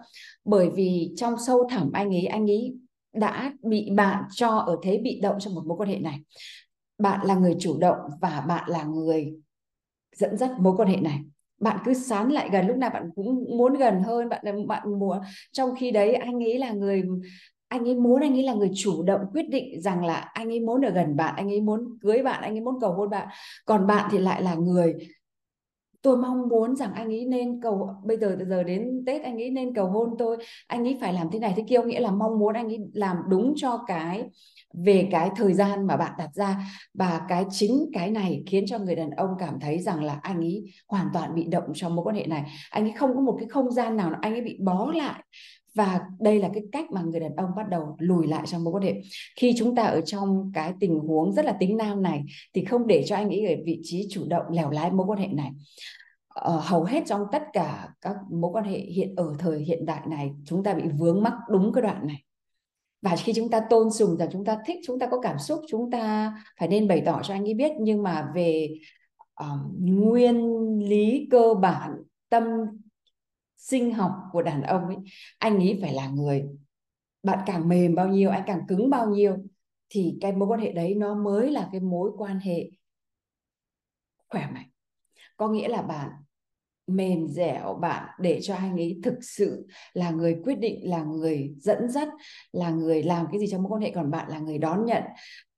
Bởi 0.45 0.71
vì 0.71 1.13
trong 1.17 1.35
sâu 1.47 1.69
thẳm 1.71 1.91
anh 1.93 2.15
ấy 2.15 2.27
anh 2.27 2.51
ấy 2.51 2.75
đã 3.13 3.53
bị 3.63 3.91
bạn 3.97 4.25
cho 4.35 4.49
ở 4.49 4.77
thế 4.83 4.99
bị 4.99 5.21
động 5.21 5.37
trong 5.41 5.55
một 5.55 5.63
mối 5.67 5.77
quan 5.77 5.89
hệ 5.89 5.99
này. 5.99 6.21
Bạn 6.99 7.27
là 7.27 7.35
người 7.35 7.57
chủ 7.61 7.79
động 7.79 7.97
và 8.21 8.41
bạn 8.49 8.71
là 8.71 8.85
người 8.85 9.35
dẫn 10.17 10.37
dắt 10.37 10.51
mối 10.61 10.75
quan 10.77 10.89
hệ 10.89 10.97
này. 10.97 11.21
Bạn 11.61 11.79
cứ 11.85 11.95
sán 11.95 12.29
lại 12.29 12.49
gần, 12.53 12.67
lúc 12.67 12.77
nào 12.77 12.91
bạn 12.91 13.11
cũng 13.15 13.45
muốn 13.59 13.75
gần 13.75 14.03
hơn, 14.03 14.29
bạn 14.29 14.67
bạn 14.67 14.99
muốn, 14.99 15.19
trong 15.53 15.71
khi 15.79 15.91
đấy 15.91 16.15
anh 16.15 16.45
ấy 16.45 16.59
là 16.59 16.73
người, 16.73 17.03
anh 17.69 17.85
ấy 17.85 17.95
muốn, 17.95 18.23
anh 18.23 18.33
ấy 18.33 18.43
là 18.43 18.55
người 18.55 18.71
chủ 18.75 19.03
động 19.03 19.21
quyết 19.33 19.49
định 19.49 19.81
rằng 19.81 20.05
là 20.05 20.15
anh 20.15 20.49
ấy 20.49 20.61
muốn 20.61 20.83
ở 20.83 20.91
gần 20.91 21.17
bạn, 21.17 21.35
anh 21.37 21.51
ấy 21.51 21.61
muốn 21.61 21.99
cưới 22.01 22.23
bạn, 22.23 22.43
anh 22.43 22.55
ấy 22.55 22.61
muốn 22.61 22.81
cầu 22.81 22.93
hôn 22.93 23.11
bạn. 23.11 23.29
Còn 23.65 23.87
bạn 23.87 24.09
thì 24.13 24.19
lại 24.19 24.43
là 24.43 24.55
người 24.55 24.95
tôi 26.03 26.17
mong 26.17 26.49
muốn 26.49 26.77
rằng 26.77 26.93
anh 26.95 27.09
ấy 27.09 27.25
nên 27.25 27.61
cầu, 27.63 27.91
bây 28.05 28.17
giờ 28.17 28.37
từ 28.39 28.47
giờ 28.47 28.63
đến 28.63 29.05
tết 29.07 29.23
anh 29.23 29.37
ấy 29.43 29.51
nên 29.51 29.75
cầu 29.75 29.87
hôn 29.87 30.09
tôi. 30.19 30.37
Anh 30.67 30.85
ấy 30.85 30.99
phải 31.01 31.13
làm 31.13 31.31
thế 31.33 31.39
này 31.39 31.53
thế 31.57 31.65
kia 31.69 31.81
nghĩa 31.87 32.01
là 32.01 32.11
mong 32.11 32.39
muốn 32.39 32.55
anh 32.55 32.69
ấy 32.69 32.79
làm 32.95 33.17
đúng 33.29 33.53
cho 33.57 33.85
cái, 33.87 34.25
về 34.85 35.09
cái 35.11 35.31
thời 35.37 35.55
gian 35.55 35.87
mà 35.87 35.97
bạn 35.97 36.13
đặt 36.19 36.31
ra. 36.35 36.57
Và 36.95 37.21
cái 37.29 37.45
chính 37.51 37.91
cái 37.93 38.11
này 38.11 38.43
khiến 38.47 38.65
cho 38.67 38.79
người 38.79 38.95
đàn 38.95 39.11
ông 39.11 39.31
cảm 39.39 39.61
thấy 39.61 39.79
rằng 39.79 40.05
là 40.05 40.19
anh 40.23 40.41
ấy 40.41 40.65
hoàn 40.89 41.07
toàn 41.13 41.35
bị 41.35 41.45
động 41.45 41.73
trong 41.75 41.97
mối 41.97 42.05
quan 42.05 42.17
hệ 42.17 42.27
này. 42.27 42.51
Anh 42.71 42.85
ấy 42.85 42.93
không 42.93 43.15
có 43.15 43.21
một 43.21 43.37
cái 43.39 43.49
không 43.49 43.71
gian 43.71 43.97
nào, 43.97 44.13
anh 44.21 44.33
ấy 44.33 44.41
bị 44.41 44.57
bó 44.61 44.93
lại 44.93 45.25
và 45.75 46.01
đây 46.21 46.39
là 46.39 46.51
cái 46.55 46.63
cách 46.73 46.91
mà 46.91 47.03
người 47.03 47.21
đàn 47.21 47.37
ông 47.37 47.51
bắt 47.57 47.69
đầu 47.69 47.97
lùi 47.99 48.27
lại 48.27 48.43
trong 48.47 48.65
mối 48.65 48.73
quan 48.73 48.83
hệ. 48.83 49.03
Khi 49.37 49.55
chúng 49.59 49.75
ta 49.75 49.83
ở 49.83 50.01
trong 50.01 50.51
cái 50.55 50.73
tình 50.81 50.99
huống 50.99 51.33
rất 51.33 51.45
là 51.45 51.57
tính 51.61 51.77
nam 51.77 52.03
này 52.03 52.23
thì 52.55 52.65
không 52.65 52.87
để 52.87 53.05
cho 53.07 53.17
anh 53.17 53.29
ấy 53.29 53.55
ở 53.55 53.63
vị 53.67 53.81
trí 53.83 54.07
chủ 54.11 54.25
động 54.29 54.45
lèo 54.51 54.71
lái 54.71 54.91
mối 54.91 55.07
quan 55.07 55.19
hệ 55.19 55.27
này. 55.27 55.51
Ờ, 56.29 56.61
hầu 56.63 56.85
hết 56.85 57.03
trong 57.07 57.25
tất 57.33 57.43
cả 57.53 57.89
các 58.01 58.17
mối 58.31 58.51
quan 58.55 58.65
hệ 58.65 58.79
hiện 58.79 59.15
ở 59.17 59.35
thời 59.39 59.61
hiện 59.61 59.87
đại 59.87 60.01
này 60.07 60.31
chúng 60.45 60.65
ta 60.65 60.75
bị 60.75 60.83
vướng 60.99 61.23
mắc 61.23 61.33
đúng 61.51 61.73
cái 61.73 61.83
đoạn 61.83 62.07
này. 62.07 62.23
Và 63.03 63.17
khi 63.17 63.33
chúng 63.33 63.51
ta 63.51 63.61
tôn 63.71 63.91
sùng 63.91 64.17
rằng 64.17 64.29
chúng 64.33 64.45
ta 64.45 64.59
thích 64.67 64.77
chúng 64.87 64.99
ta 64.99 65.07
có 65.11 65.21
cảm 65.21 65.39
xúc 65.39 65.61
chúng 65.69 65.91
ta 65.91 66.35
phải 66.59 66.69
nên 66.69 66.89
bày 66.89 67.03
tỏ 67.07 67.21
cho 67.23 67.35
anh 67.35 67.45
ấy 67.45 67.55
biết. 67.55 67.73
Nhưng 67.81 68.03
mà 68.03 68.31
về 68.35 68.69
uh, 69.43 69.81
nguyên 69.81 70.69
lý 70.79 71.29
cơ 71.31 71.55
bản 71.55 71.91
tâm 72.29 72.45
sinh 73.63 73.95
học 73.95 74.13
của 74.33 74.43
đàn 74.43 74.63
ông 74.63 74.87
ấy, 74.87 74.97
anh 75.39 75.57
ấy 75.57 75.79
phải 75.83 75.93
là 75.93 76.09
người 76.09 76.45
bạn 77.23 77.39
càng 77.47 77.69
mềm 77.69 77.95
bao 77.95 78.09
nhiêu, 78.09 78.31
anh 78.31 78.43
càng 78.47 78.61
cứng 78.69 78.91
bao 78.91 79.07
nhiêu, 79.07 79.37
thì 79.89 80.19
cái 80.21 80.33
mối 80.33 80.49
quan 80.49 80.61
hệ 80.61 80.73
đấy 80.73 80.95
nó 80.95 81.15
mới 81.15 81.51
là 81.51 81.69
cái 81.73 81.81
mối 81.81 82.11
quan 82.19 82.39
hệ 82.39 82.71
khỏe 84.29 84.49
mạnh. 84.55 84.69
Có 85.37 85.49
nghĩa 85.49 85.69
là 85.69 85.83
bạn 85.83 86.11
mềm 86.87 87.29
dẻo, 87.29 87.75
bạn 87.75 88.09
để 88.21 88.41
cho 88.43 88.55
anh 88.55 88.77
ấy 88.77 89.01
thực 89.05 89.19
sự 89.23 89.67
là 89.93 90.11
người 90.11 90.41
quyết 90.45 90.55
định, 90.55 90.91
là 90.91 91.03
người 91.05 91.55
dẫn 91.61 91.91
dắt, 91.91 92.09
là 92.53 92.71
người 92.71 93.03
làm 93.03 93.27
cái 93.33 93.41
gì 93.41 93.47
trong 93.51 93.63
mối 93.63 93.73
quan 93.73 93.83
hệ 93.83 93.93
còn 93.95 94.11
bạn 94.11 94.29
là 94.31 94.39
người 94.39 94.59
đón 94.59 94.85
nhận 94.85 95.03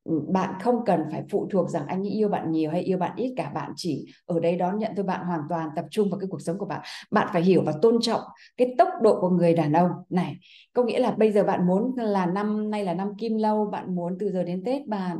bạn 0.05 0.55
không 0.61 0.85
cần 0.87 1.01
phải 1.13 1.23
phụ 1.31 1.49
thuộc 1.51 1.71
rằng 1.71 1.87
anh 1.87 2.03
ấy 2.07 2.11
yêu 2.11 2.29
bạn 2.29 2.53
nhiều 2.53 2.71
hay 2.71 2.81
yêu 2.81 2.99
bạn 2.99 3.13
ít 3.17 3.35
cả, 3.37 3.51
bạn 3.55 3.73
chỉ 3.77 4.07
ở 4.27 4.41
đây 4.41 4.57
đón 4.57 4.79
nhận 4.79 4.93
thôi, 4.97 5.05
bạn 5.05 5.27
hoàn 5.27 5.41
toàn 5.49 5.69
tập 5.77 5.85
trung 5.91 6.11
vào 6.11 6.21
cái 6.21 6.29
cuộc 6.31 6.43
sống 6.43 6.59
của 6.59 6.67
bạn. 6.67 6.81
Bạn 7.11 7.29
phải 7.33 7.43
hiểu 7.43 7.63
và 7.67 7.73
tôn 7.83 7.99
trọng 8.01 8.21
cái 8.57 8.75
tốc 8.79 8.89
độ 9.03 9.21
của 9.21 9.31
người 9.31 9.55
đàn 9.55 9.73
ông. 9.73 9.91
Này, 10.11 10.37
có 10.73 10.83
nghĩa 10.83 10.99
là 10.99 11.11
bây 11.11 11.33
giờ 11.33 11.45
bạn 11.45 11.67
muốn 11.67 11.95
là 11.97 12.27
năm 12.27 12.71
nay 12.71 12.85
là 12.85 12.95
năm 12.95 13.09
kim 13.19 13.37
lâu, 13.37 13.67
bạn 13.67 13.95
muốn 13.95 14.17
từ 14.19 14.31
giờ 14.31 14.43
đến 14.43 14.63
tết 14.65 14.87
bạn 14.87 15.19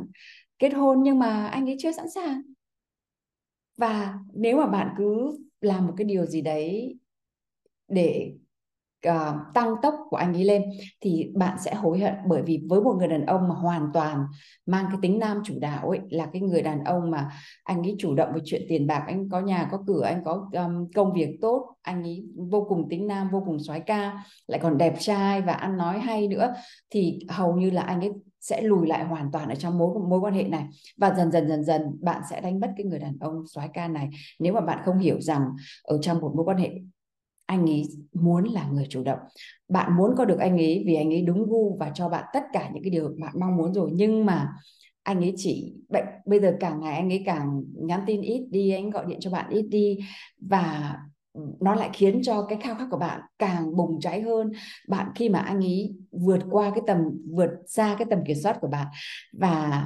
kết 0.59 0.69
hôn 0.69 1.03
nhưng 1.03 1.19
mà 1.19 1.47
anh 1.47 1.69
ấy 1.69 1.75
chưa 1.79 1.91
sẵn 1.91 2.09
sàng. 2.09 2.41
Và 3.77 4.19
nếu 4.33 4.57
mà 4.57 4.67
bạn 4.67 4.89
cứ 4.97 5.37
làm 5.61 5.87
một 5.87 5.93
cái 5.97 6.05
điều 6.05 6.25
gì 6.25 6.41
đấy 6.41 6.97
để 7.87 8.33
uh, 9.09 9.53
tăng 9.53 9.75
tốc 9.81 9.93
của 10.09 10.17
anh 10.17 10.33
ấy 10.33 10.43
lên 10.43 10.63
thì 11.01 11.29
bạn 11.35 11.57
sẽ 11.59 11.73
hối 11.73 11.99
hận 11.99 12.13
bởi 12.27 12.41
vì 12.41 12.63
với 12.69 12.81
một 12.81 12.95
người 12.99 13.07
đàn 13.07 13.25
ông 13.25 13.47
mà 13.47 13.55
hoàn 13.55 13.89
toàn 13.93 14.25
mang 14.65 14.85
cái 14.89 14.97
tính 15.01 15.19
nam 15.19 15.41
chủ 15.45 15.53
đạo 15.59 15.89
ấy 15.89 15.99
là 16.09 16.25
cái 16.33 16.41
người 16.41 16.61
đàn 16.61 16.83
ông 16.83 17.11
mà 17.11 17.31
anh 17.63 17.83
ấy 17.83 17.95
chủ 17.99 18.15
động 18.15 18.29
về 18.33 18.41
chuyện 18.45 18.61
tiền 18.69 18.87
bạc 18.87 19.03
anh 19.07 19.29
có 19.29 19.39
nhà 19.39 19.67
có 19.71 19.83
cửa 19.87 20.03
anh 20.03 20.23
có 20.23 20.49
um, 20.51 20.91
công 20.95 21.13
việc 21.13 21.37
tốt 21.41 21.75
anh 21.81 22.03
ấy 22.03 22.25
vô 22.35 22.65
cùng 22.69 22.89
tính 22.89 23.07
nam 23.07 23.29
vô 23.31 23.43
cùng 23.45 23.59
soái 23.59 23.79
ca 23.79 24.23
lại 24.47 24.59
còn 24.63 24.77
đẹp 24.77 24.95
trai 24.99 25.41
và 25.41 25.53
ăn 25.53 25.77
nói 25.77 25.99
hay 25.99 26.27
nữa 26.27 26.53
thì 26.89 27.19
hầu 27.29 27.55
như 27.55 27.69
là 27.69 27.81
anh 27.81 28.01
ấy 28.01 28.11
sẽ 28.45 28.61
lùi 28.61 28.87
lại 28.87 29.03
hoàn 29.03 29.31
toàn 29.31 29.49
ở 29.49 29.55
trong 29.55 29.77
mối 29.77 29.99
mối 30.09 30.19
quan 30.19 30.33
hệ 30.33 30.43
này. 30.43 30.65
Và 30.97 31.13
dần 31.17 31.31
dần 31.31 31.47
dần 31.47 31.63
dần 31.63 31.81
bạn 32.01 32.21
sẽ 32.29 32.41
đánh 32.41 32.59
mất 32.59 32.71
cái 32.77 32.85
người 32.85 32.99
đàn 32.99 33.17
ông 33.19 33.43
soái 33.47 33.69
ca 33.73 33.87
này. 33.87 34.09
Nếu 34.39 34.53
mà 34.53 34.61
bạn 34.61 34.79
không 34.85 34.99
hiểu 34.99 35.21
rằng 35.21 35.41
ở 35.83 35.97
trong 36.01 36.21
một 36.21 36.31
mối 36.35 36.45
quan 36.45 36.57
hệ 36.57 36.69
anh 37.45 37.69
ấy 37.69 37.83
muốn 38.13 38.43
là 38.43 38.67
người 38.67 38.85
chủ 38.89 39.03
động. 39.03 39.19
Bạn 39.69 39.97
muốn 39.97 40.11
có 40.17 40.25
được 40.25 40.39
anh 40.39 40.57
ấy 40.57 40.83
vì 40.87 40.95
anh 40.95 41.13
ấy 41.13 41.21
đúng 41.21 41.45
gu 41.49 41.77
và 41.79 41.91
cho 41.93 42.09
bạn 42.09 42.23
tất 42.33 42.43
cả 42.53 42.69
những 42.73 42.83
cái 42.83 42.89
điều 42.89 43.15
bạn 43.19 43.33
mong 43.39 43.57
muốn 43.57 43.73
rồi. 43.73 43.91
Nhưng 43.93 44.25
mà 44.25 44.53
anh 45.03 45.19
ấy 45.21 45.33
chỉ 45.37 45.73
bệnh 45.89 46.05
bây 46.25 46.39
giờ 46.39 46.57
càng 46.59 46.79
ngày 46.79 46.95
anh 46.95 47.09
ấy 47.09 47.23
càng 47.25 47.63
nhắn 47.73 48.01
tin 48.05 48.21
ít 48.21 48.47
đi 48.51 48.71
anh 48.71 48.89
gọi 48.89 49.05
điện 49.07 49.19
cho 49.21 49.31
bạn 49.31 49.49
ít 49.49 49.61
đi 49.61 49.99
và 50.41 50.95
nó 51.59 51.75
lại 51.75 51.89
khiến 51.93 52.21
cho 52.23 52.45
cái 52.49 52.57
khao 52.61 52.75
khát 52.75 52.87
của 52.91 52.97
bạn 52.97 53.21
càng 53.39 53.75
bùng 53.75 53.99
cháy 53.99 54.21
hơn. 54.21 54.51
Bạn 54.87 55.11
khi 55.15 55.29
mà 55.29 55.39
anh 55.39 55.59
ấy 55.59 55.95
vượt 56.11 56.39
qua 56.51 56.71
cái 56.75 56.83
tầm 56.87 56.97
vượt 57.31 57.49
xa 57.67 57.95
cái 57.99 58.07
tầm 58.09 58.19
kiểm 58.27 58.37
soát 58.43 58.57
của 58.61 58.67
bạn 58.67 58.87
và 59.33 59.85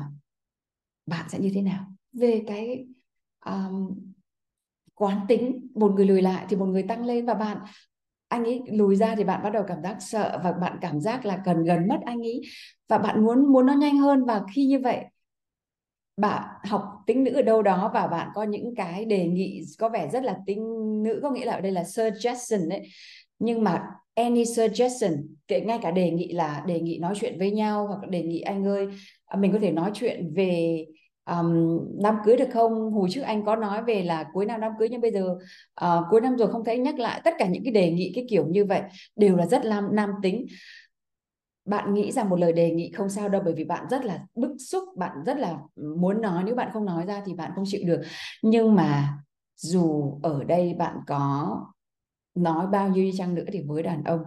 bạn 1.06 1.26
sẽ 1.30 1.40
như 1.40 1.52
thế 1.54 1.62
nào? 1.62 1.86
Về 2.14 2.44
cái 2.48 2.86
um, 3.46 3.96
quán 5.00 5.20
tính, 5.28 5.68
một 5.76 5.92
người 5.96 6.06
lùi 6.06 6.22
lại 6.22 6.46
thì 6.50 6.56
một 6.56 6.66
người 6.66 6.84
tăng 6.84 7.06
lên. 7.06 7.26
Và 7.26 7.34
bạn, 7.34 7.58
anh 8.28 8.44
ấy 8.44 8.62
lùi 8.72 8.96
ra 8.96 9.16
thì 9.16 9.24
bạn 9.24 9.44
bắt 9.44 9.50
đầu 9.50 9.64
cảm 9.68 9.82
giác 9.84 9.98
sợ 10.00 10.42
và 10.44 10.52
bạn 10.52 10.78
cảm 10.82 11.00
giác 11.02 11.26
là 11.26 11.42
cần 11.46 11.64
gần 11.64 11.88
mất 11.88 12.00
anh 12.06 12.22
ấy. 12.22 12.42
Và 12.88 12.98
bạn 12.98 13.26
muốn 13.26 13.52
muốn 13.52 13.66
nó 13.66 13.74
nhanh 13.74 13.98
hơn. 13.98 14.26
Và 14.26 14.42
khi 14.56 14.66
như 14.66 14.80
vậy, 14.80 15.06
bạn 16.18 16.44
học 16.64 16.84
tính 17.08 17.24
nữ 17.24 17.32
ở 17.34 17.42
đâu 17.42 17.62
đó 17.62 17.92
và 17.94 18.08
bạn 18.08 18.30
có 18.34 18.44
những 18.44 18.76
cái 18.76 19.06
đề 19.06 19.28
nghị 19.28 19.62
có 19.80 19.90
vẻ 19.90 20.10
rất 20.14 20.24
là 20.24 20.38
tính 20.46 20.64
nữ, 21.04 21.20
có 21.24 21.32
nghĩa 21.32 21.46
là 21.46 21.54
ở 21.54 21.62
đây 21.62 21.72
là 21.72 21.84
suggestion 21.84 22.70
đấy 22.70 22.88
nhưng 23.40 23.64
mà 23.64 23.84
any 24.14 24.46
suggestion, 24.46 25.14
kể 25.48 25.62
ngay 25.62 25.80
cả 25.82 25.92
đề 25.92 26.12
nghị 26.12 26.34
là 26.34 26.64
đề 26.68 26.80
nghị 26.80 27.00
nói 27.00 27.14
chuyện 27.20 27.40
với 27.40 27.52
nhau 27.52 27.88
hoặc 27.88 28.10
đề 28.10 28.24
nghị 28.24 28.42
anh 28.42 28.66
ơi 28.66 28.88
à, 29.26 29.38
mình 29.40 29.52
có 29.52 29.60
thể 29.60 29.72
nói 29.72 29.92
chuyện 29.94 30.34
về 30.36 30.86
um, 31.30 31.80
đám 32.04 32.16
cưới 32.26 32.38
được 32.38 32.48
không? 32.54 32.92
Hồi 32.92 33.10
trước 33.12 33.22
anh 33.22 33.46
có 33.46 33.56
nói 33.56 33.84
về 33.84 34.04
là 34.04 34.26
cuối 34.34 34.46
năm 34.46 34.62
đám 34.62 34.72
cưới 34.80 34.90
nhưng 34.90 35.02
bây 35.02 35.12
giờ 35.12 35.38
uh, 35.86 36.06
cuối 36.10 36.22
năm 36.22 36.38
rồi 36.38 36.52
không 36.52 36.66
thấy 36.66 36.78
nhắc 36.78 37.00
lại 37.00 37.22
tất 37.24 37.34
cả 37.38 37.48
những 37.48 37.64
cái 37.64 37.74
đề 37.74 37.92
nghị 37.92 38.12
cái 38.16 38.26
kiểu 38.30 38.48
như 38.48 38.66
vậy 38.66 38.82
đều 39.16 39.36
là 39.36 39.46
rất 39.46 39.66
nam 39.66 39.90
nam 39.92 40.10
tính. 40.22 40.46
Bạn 41.66 41.94
nghĩ 41.94 42.12
rằng 42.12 42.30
một 42.30 42.40
lời 42.40 42.54
đề 42.54 42.72
nghị 42.72 42.92
không 42.92 43.10
sao 43.10 43.30
đâu 43.30 43.42
bởi 43.46 43.54
vì 43.54 43.64
bạn 43.64 43.86
rất 43.90 44.06
là 44.06 44.20
bức 44.36 44.56
xúc 44.60 44.84
bạn 44.98 45.18
rất 45.26 45.38
là 45.38 45.58
muốn 45.76 46.22
nói 46.22 46.44
nếu 46.46 46.56
bạn 46.56 46.70
không 46.74 46.86
nói 46.86 47.06
ra 47.06 47.22
thì 47.26 47.34
bạn 47.34 47.52
không 47.56 47.64
chịu 47.68 47.82
được. 47.86 48.02
Nhưng 48.44 48.76
mà 48.76 49.18
dù 49.56 50.14
ở 50.24 50.44
đây 50.44 50.74
bạn 50.74 50.98
có 51.08 51.56
nói 52.36 52.68
bao 52.68 52.90
nhiêu 52.90 53.04
đi 53.04 53.12
chăng 53.18 53.36
nữa 53.36 53.46
thì 53.52 53.62
với 53.62 53.84
đàn 53.84 54.04
ông 54.04 54.22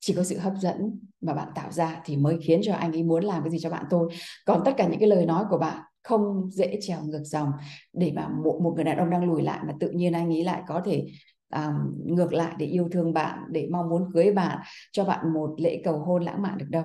chỉ 0.00 0.12
có 0.12 0.22
sự 0.22 0.38
hấp 0.38 0.52
dẫn 0.60 0.98
mà 1.20 1.34
bạn 1.34 1.48
tạo 1.54 1.72
ra 1.72 2.00
thì 2.04 2.16
mới 2.16 2.38
khiến 2.42 2.60
cho 2.62 2.74
anh 2.74 2.92
ấy 2.92 3.02
muốn 3.02 3.24
làm 3.24 3.42
cái 3.42 3.50
gì 3.50 3.58
cho 3.58 3.70
bạn 3.70 3.84
thôi. 3.90 4.12
Còn 4.46 4.62
tất 4.64 4.72
cả 4.76 4.88
những 4.88 5.00
cái 5.00 5.08
lời 5.08 5.26
nói 5.26 5.44
của 5.50 5.58
bạn 5.58 5.82
không 6.02 6.50
dễ 6.50 6.78
trèo 6.80 7.02
ngược 7.02 7.24
dòng 7.24 7.50
để 7.92 8.12
mà 8.16 8.28
một, 8.28 8.60
một 8.62 8.72
người 8.76 8.84
đàn 8.84 8.96
ông 8.96 9.10
đang 9.10 9.24
lùi 9.24 9.42
lại 9.42 9.60
mà 9.66 9.74
tự 9.80 9.90
nhiên 9.90 10.12
anh 10.12 10.28
ấy 10.32 10.44
lại 10.44 10.62
có 10.66 10.82
thể 10.84 11.06
um, 11.54 11.74
ngược 12.04 12.32
lại 12.32 12.54
để 12.58 12.66
yêu 12.66 12.88
thương 12.92 13.12
bạn 13.12 13.38
để 13.50 13.68
mong 13.72 13.88
muốn 13.88 14.02
cưới 14.14 14.32
bạn 14.32 14.58
cho 14.92 15.04
bạn 15.04 15.32
một 15.34 15.54
lễ 15.58 15.80
cầu 15.84 15.98
hôn 15.98 16.22
lãng 16.22 16.42
mạn 16.42 16.58
được 16.58 16.68
đâu. 16.68 16.84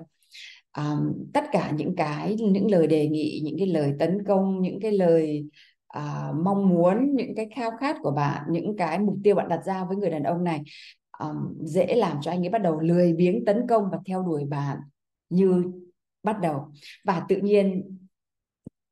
Um, 0.77 1.13
tất 1.33 1.43
cả 1.51 1.71
những 1.77 1.95
cái 1.95 2.35
những 2.35 2.71
lời 2.71 2.87
đề 2.87 3.07
nghị 3.07 3.41
những 3.43 3.55
cái 3.57 3.67
lời 3.67 3.93
tấn 3.99 4.23
công 4.23 4.61
những 4.61 4.79
cái 4.79 4.91
lời 4.91 5.45
uh, 5.97 6.35
mong 6.43 6.69
muốn 6.69 7.15
những 7.15 7.35
cái 7.35 7.47
khao 7.55 7.71
khát 7.79 7.97
của 8.01 8.11
bạn 8.11 8.43
những 8.49 8.77
cái 8.77 8.99
mục 8.99 9.15
tiêu 9.23 9.35
bạn 9.35 9.49
đặt 9.49 9.61
ra 9.65 9.83
với 9.83 9.97
người 9.97 10.09
đàn 10.09 10.23
ông 10.23 10.43
này 10.43 10.61
um, 11.19 11.65
dễ 11.65 11.95
làm 11.95 12.17
cho 12.21 12.31
anh 12.31 12.43
ấy 12.43 12.49
bắt 12.49 12.61
đầu 12.61 12.79
lười 12.79 13.13
biếng 13.13 13.45
tấn 13.45 13.67
công 13.69 13.89
và 13.91 13.99
theo 14.07 14.23
đuổi 14.23 14.45
bạn 14.45 14.77
như 15.29 15.63
bắt 16.23 16.39
đầu. 16.41 16.71
Và 17.03 17.25
tự 17.29 17.37
nhiên 17.37 17.97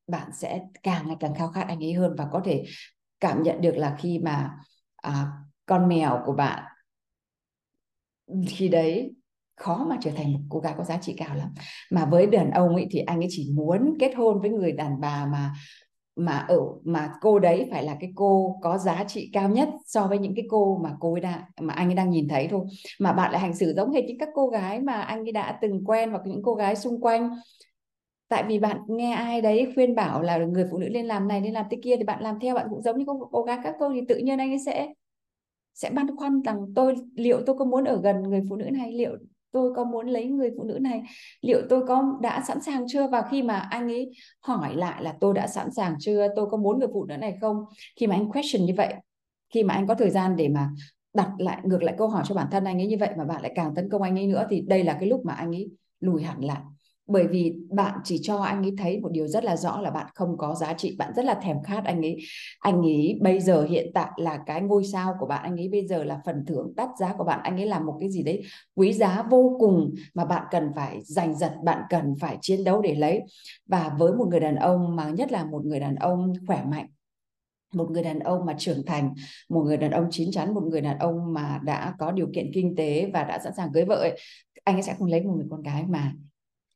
bạn 0.08 0.30
sẽ 0.34 0.62
càng 0.84 1.08
ngày 1.08 1.18
càng 1.20 1.36
khao 1.36 1.48
khát 1.48 1.66
anh 1.68 1.84
ấy 1.84 1.94
hơn 1.94 2.16
và 2.18 2.28
có 2.32 2.42
thể 2.46 2.64
cảm 3.20 3.44
nhận 3.44 3.62
được 3.62 3.78
là 3.78 3.98
khi 4.00 4.20
mà 4.20 4.52
à, 4.96 5.32
con 5.66 5.88
mèo 5.88 6.22
của 6.26 6.34
bạn 6.34 6.64
khi 8.48 8.68
đấy 8.68 9.16
khó 9.56 9.86
mà 9.90 9.98
trở 10.02 10.12
thành 10.12 10.34
một 10.34 10.40
cô 10.50 10.60
gái 10.60 10.74
có 10.78 10.84
giá 10.84 10.98
trị 10.98 11.14
cao 11.18 11.36
lắm. 11.36 11.54
Mà 11.92 12.06
với 12.06 12.28
đàn 12.28 12.52
ông 12.52 12.76
ấy 12.76 12.88
thì 12.92 13.00
anh 13.00 13.20
ấy 13.20 13.28
chỉ 13.30 13.52
muốn 13.54 13.94
kết 14.00 14.14
hôn 14.16 14.42
với 14.42 14.50
người 14.50 14.72
đàn 14.72 15.02
bà 15.02 15.26
mà 15.26 15.54
mà 16.16 16.38
ở 16.38 16.60
mà 16.84 17.14
cô 17.22 17.40
đấy 17.40 17.68
phải 17.72 17.84
là 17.84 17.98
cái 18.00 18.12
cô 18.16 18.56
có 18.62 18.78
giá 18.78 19.04
trị 19.08 19.30
cao 19.34 19.50
nhất 19.50 19.70
so 19.86 20.08
với 20.08 20.18
những 20.18 20.36
cái 20.36 20.46
cô 20.50 20.80
mà 20.84 20.96
cô 21.00 21.14
ấy 21.14 21.22
đang 21.22 21.42
mà 21.62 21.74
anh 21.74 21.90
ấy 21.90 21.96
đang 21.96 22.10
nhìn 22.10 22.28
thấy 22.28 22.48
thôi. 22.52 22.66
Mà 23.00 23.14
bạn 23.14 23.32
lại 23.32 23.42
hành 23.42 23.54
xử 23.56 23.74
giống 23.76 23.92
hệt 23.92 24.06
như 24.06 24.14
các 24.20 24.30
cô 24.34 24.48
gái 24.48 24.80
mà 24.80 24.94
anh 25.02 25.20
ấy 25.26 25.32
đã 25.32 25.58
từng 25.62 25.86
quen 25.86 26.10
hoặc 26.12 26.22
những 26.26 26.42
cô 26.44 26.56
gái 26.56 26.76
xung 26.76 27.02
quanh. 27.02 27.30
Tại 28.28 28.44
vì 28.48 28.60
bạn 28.60 28.78
nghe 28.88 29.12
ai 29.14 29.42
đấy 29.42 29.72
khuyên 29.76 29.96
bảo 29.96 30.22
là 30.22 30.38
người 30.38 30.66
phụ 30.72 30.78
nữ 30.78 30.90
nên 30.90 31.06
làm 31.06 31.28
này 31.28 31.42
nên 31.42 31.54
làm 31.54 31.66
thế 31.72 31.78
kia 31.84 31.96
thì 31.98 32.04
bạn 32.04 32.24
làm 32.24 32.40
theo 32.40 32.56
bạn 32.56 32.68
cũng 32.70 32.82
giống 32.82 32.98
như 32.98 33.04
cô, 33.08 33.30
cô 33.32 33.44
gái 33.44 33.60
các 33.64 33.76
cô 33.80 33.90
thì 33.94 34.02
tự 34.08 34.18
nhiên 34.18 34.40
anh 34.40 34.52
ấy 34.52 34.60
sẽ 34.66 34.94
sẽ 35.74 35.90
băn 35.90 36.16
khoăn 36.16 36.42
rằng 36.42 36.66
tôi 36.76 36.96
liệu 37.16 37.42
tôi 37.46 37.58
có 37.60 37.66
muốn 37.66 37.84
ở 37.84 38.02
gần 38.04 38.24
người 38.24 38.42
phụ 38.50 38.56
nữ 38.56 38.66
này? 38.66 38.92
Liệu 38.92 39.18
tôi 39.54 39.74
có 39.76 39.84
muốn 39.84 40.08
lấy 40.08 40.26
người 40.26 40.52
phụ 40.58 40.64
nữ 40.64 40.80
này? 40.82 41.04
Liệu 41.42 41.62
tôi 41.70 41.88
có 41.88 42.18
đã 42.22 42.44
sẵn 42.48 42.62
sàng 42.62 42.86
chưa? 42.88 43.08
Và 43.08 43.24
khi 43.32 43.44
mà 43.44 43.60
anh 43.60 43.88
ấy 43.88 44.12
hỏi 44.42 44.76
lại 44.76 45.04
là 45.04 45.16
tôi 45.20 45.34
đã 45.34 45.48
sẵn 45.48 45.72
sàng 45.72 45.96
chưa? 46.00 46.28
Tôi 46.36 46.50
có 46.50 46.58
muốn 46.58 46.80
người 46.80 46.88
phụ 46.94 47.06
nữ 47.06 47.18
này 47.18 47.38
không? 47.42 47.58
Khi 48.00 48.08
mà 48.08 48.16
anh 48.16 48.32
question 48.32 48.66
như 48.66 48.74
vậy, 48.78 48.94
khi 49.54 49.64
mà 49.64 49.74
anh 49.74 49.88
có 49.88 49.96
thời 49.96 50.10
gian 50.10 50.36
để 50.36 50.50
mà 50.50 50.70
đặt 51.14 51.30
lại, 51.38 51.58
ngược 51.64 51.84
lại 51.84 51.96
câu 51.98 52.08
hỏi 52.08 52.24
cho 52.28 52.36
bản 52.36 52.48
thân 52.52 52.64
anh 52.64 52.78
ấy 52.78 52.88
như 52.88 52.98
vậy 53.00 53.10
mà 53.18 53.26
bạn 53.26 53.42
lại 53.42 53.52
càng 53.56 53.76
tấn 53.76 53.90
công 53.90 54.02
anh 54.02 54.20
ấy 54.20 54.28
nữa 54.28 54.48
thì 54.50 54.62
đây 54.62 54.84
là 54.84 54.98
cái 55.00 55.10
lúc 55.10 55.26
mà 55.26 55.34
anh 55.34 55.56
ấy 55.56 55.72
lùi 56.00 56.24
hẳn 56.24 56.46
lại 56.46 56.62
bởi 57.08 57.28
vì 57.28 57.54
bạn 57.70 58.00
chỉ 58.04 58.20
cho 58.22 58.38
anh 58.38 58.64
ấy 58.64 58.74
thấy 58.78 59.00
một 59.00 59.10
điều 59.12 59.28
rất 59.28 59.44
là 59.44 59.58
rõ 59.58 59.82
là 59.82 59.92
bạn 59.92 60.08
không 60.16 60.38
có 60.38 60.56
giá 60.56 60.74
trị 60.74 60.96
bạn 60.98 61.12
rất 61.16 61.26
là 61.26 61.34
thèm 61.34 61.64
khát 61.64 61.86
anh 61.86 62.02
ấy. 62.02 62.18
Anh 62.60 62.82
ấy 62.82 63.20
bây 63.22 63.40
giờ 63.40 63.64
hiện 63.64 63.92
tại 63.94 64.10
là 64.18 64.40
cái 64.46 64.62
ngôi 64.62 64.84
sao 64.86 65.16
của 65.20 65.26
bạn 65.26 65.44
anh 65.44 65.56
ấy 65.56 65.70
bây 65.70 65.88
giờ 65.88 66.04
là 66.04 66.22
phần 66.26 66.46
thưởng 66.46 66.74
đắt 66.76 66.90
giá 67.00 67.14
của 67.18 67.24
bạn 67.24 67.40
anh 67.44 67.58
ấy 67.58 67.66
làm 67.66 67.86
một 67.86 67.98
cái 68.00 68.10
gì 68.12 68.24
đấy 68.24 68.44
quý 68.76 68.94
giá 68.94 69.24
vô 69.30 69.58
cùng 69.60 69.94
mà 70.14 70.26
bạn 70.26 70.44
cần 70.52 70.72
phải 70.76 71.00
giành 71.04 71.36
giật 71.36 71.54
bạn 71.64 71.82
cần 71.90 72.16
phải 72.20 72.38
chiến 72.42 72.64
đấu 72.64 72.82
để 72.82 72.96
lấy. 72.96 73.22
Và 73.68 73.96
với 74.00 74.14
một 74.14 74.28
người 74.28 74.40
đàn 74.40 74.56
ông 74.56 74.96
mà 74.96 75.10
nhất 75.10 75.32
là 75.32 75.46
một 75.46 75.66
người 75.66 75.80
đàn 75.80 75.96
ông 75.96 76.34
khỏe 76.48 76.64
mạnh 76.64 76.88
một 77.74 77.92
người 77.92 78.04
đàn 78.04 78.20
ông 78.20 78.46
mà 78.46 78.56
trưởng 78.58 78.86
thành 78.86 79.14
một 79.50 79.64
người 79.64 79.78
đàn 79.78 79.92
ông 79.92 80.08
chín 80.12 80.32
chắn 80.32 80.54
một 80.54 80.64
người 80.64 80.82
đàn 80.82 80.98
ông 80.98 81.34
mà 81.34 81.60
đã 81.64 81.96
có 82.00 82.12
điều 82.12 82.28
kiện 82.34 82.52
kinh 82.54 82.76
tế 82.76 83.10
và 83.14 83.24
đã 83.24 83.40
sẵn 83.40 83.54
sàng 83.58 83.72
cưới 83.74 83.86
vợ 83.86 83.96
ấy, 83.96 84.20
anh 84.64 84.76
ấy 84.76 84.84
sẽ 84.84 84.96
không 85.00 85.08
lấy 85.08 85.22
một 85.22 85.34
người 85.36 85.46
con 85.50 85.62
gái 85.62 85.84
mà 85.88 86.14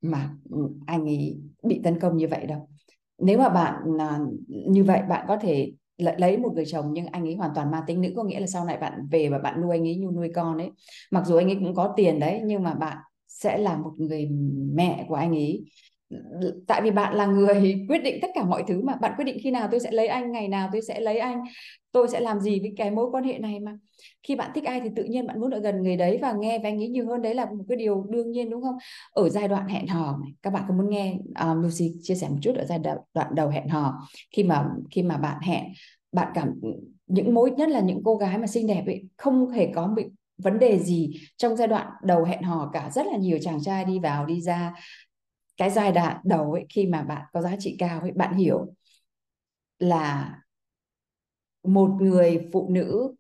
mà 0.02 0.30
ừ, 0.50 0.58
anh 0.86 1.06
ấy 1.06 1.38
bị 1.64 1.82
tấn 1.84 2.00
công 2.00 2.18
như 2.18 2.28
vậy 2.28 2.46
đâu. 2.46 2.70
Nếu 3.18 3.38
mà 3.40 3.50
bạn 3.50 3.76
à, 4.00 4.20
như 4.48 4.84
vậy 4.84 5.02
bạn 5.10 5.26
có 5.28 5.38
thể 5.38 5.72
lấy 5.98 6.38
một 6.38 6.52
người 6.56 6.66
chồng 6.66 6.94
nhưng 6.94 7.06
anh 7.08 7.24
ấy 7.24 7.36
hoàn 7.36 7.52
toàn 7.56 7.72
mang 7.72 7.84
tính 7.88 8.02
nữ, 8.02 8.10
có 8.16 8.24
nghĩa 8.24 8.40
là 8.40 8.48
sau 8.48 8.66
này 8.66 8.78
bạn 8.78 9.08
về 9.12 9.30
và 9.30 9.40
bạn 9.40 9.62
nuôi 9.62 9.78
anh 9.78 9.88
ấy 9.88 9.96
như 9.96 10.08
nuôi 10.16 10.32
con 10.36 10.58
ấy. 10.58 10.72
Mặc 11.12 11.26
dù 11.28 11.36
anh 11.36 11.48
ấy 11.48 11.56
cũng 11.56 11.76
có 11.76 11.94
tiền 11.98 12.20
đấy, 12.20 12.42
nhưng 12.46 12.64
mà 12.64 12.74
bạn 12.74 12.98
sẽ 13.28 13.58
là 13.58 13.78
một 13.78 13.94
người 13.98 14.30
mẹ 14.74 15.06
của 15.10 15.16
anh 15.16 15.32
ấy 15.36 15.66
tại 16.68 16.82
vì 16.82 16.92
bạn 16.92 17.16
là 17.16 17.26
người 17.26 17.86
quyết 17.90 18.04
định 18.04 18.20
tất 18.22 18.28
cả 18.36 18.44
mọi 18.44 18.64
thứ 18.68 18.82
mà. 18.82 18.96
Bạn 18.96 19.14
quyết 19.18 19.26
định 19.26 19.38
khi 19.44 19.52
nào 19.52 19.68
tôi 19.72 19.80
sẽ 19.80 19.92
lấy 19.92 20.08
anh 20.08 20.32
ngày 20.32 20.48
nào 20.48 20.70
tôi 20.72 20.82
sẽ 20.82 21.00
lấy 21.00 21.18
anh 21.18 21.44
tôi 21.92 22.08
sẽ 22.08 22.20
làm 22.20 22.40
gì 22.40 22.60
với 22.60 22.74
cái 22.78 22.92
mối 22.92 23.10
quan 23.12 23.24
hệ 23.24 23.38
này 23.40 23.60
mà. 23.60 23.78
Khi 24.24 24.36
bạn 24.36 24.52
thích 24.56 24.64
ai 24.64 24.82
thì 24.84 24.90
tự 24.96 25.04
nhiên 25.04 25.28
bạn 25.28 25.40
muốn 25.40 25.52
ở 25.52 25.60
gần 25.60 25.84
người 25.84 25.98
đấy 25.98 26.20
và 26.22 26.34
nghe 26.34 26.60
và 26.60 26.70
anh 26.70 26.82
ấy 26.82 26.88
nhiều 26.88 27.08
hơn. 27.08 27.22
Đấy 27.22 27.36
là 27.36 27.46
một 27.46 27.64
cái 27.70 27.78
điều 27.78 28.06
đương 28.10 28.32
nhiên 28.32 28.50
đúng 28.50 28.62
không? 28.62 28.76
Ở 29.12 29.30
giai 29.30 29.48
đoạn 29.48 29.68
hẹn 29.68 29.88
hò 29.88 30.18
này 30.22 30.32
các 30.42 30.54
bạn 30.54 30.64
có 30.68 30.74
muốn 30.74 30.90
nghe 30.90 31.18
uh, 31.52 31.64
Lucy 31.64 31.92
chia 32.02 32.16
sẻ 32.16 32.30
một 32.30 32.38
chút 32.42 32.56
ở 32.56 32.66
giai 32.66 32.80
đoạn 33.14 33.36
đầu 33.36 33.50
hẹn 33.50 33.68
hò 33.68 33.94
khi 34.32 34.44
mà 34.44 34.70
khi 34.92 35.04
mà 35.04 35.18
bạn 35.18 35.42
hẹn 35.42 35.64
bạn 36.12 36.32
cảm 36.36 36.54
những 37.08 37.34
mối 37.34 37.52
nhất 37.52 37.70
là 37.70 37.80
những 37.80 38.02
cô 38.04 38.16
gái 38.16 38.38
mà 38.38 38.48
xinh 38.48 38.68
đẹp 38.68 38.84
ấy 38.86 39.04
không 39.18 39.50
hề 39.50 39.72
có 39.76 39.88
bị 39.88 40.04
vấn 40.38 40.60
đề 40.60 40.80
gì 40.80 41.14
trong 41.38 41.56
giai 41.56 41.68
đoạn 41.68 41.88
đầu 42.04 42.24
hẹn 42.24 42.42
hò 42.42 42.70
cả. 42.74 42.90
Rất 42.94 43.06
là 43.06 43.18
nhiều 43.18 43.40
chàng 43.42 43.64
trai 43.64 43.86
đi 43.86 44.00
vào 44.00 44.26
đi 44.26 44.42
ra 44.42 44.74
cái 45.58 45.70
giai 45.70 45.92
đoạn 45.92 46.18
đầu 46.24 46.52
ấy 46.54 46.66
khi 46.70 46.88
mà 46.88 47.04
bạn 47.04 47.26
có 47.34 47.42
giá 47.42 47.56
trị 47.60 47.76
cao 47.80 48.00
ấy 48.02 48.12
bạn 48.12 48.36
hiểu 48.38 48.66
là 49.80 50.34
một 51.64 51.90
người 52.02 52.50
phụ 52.54 52.70
nữ 52.72 53.16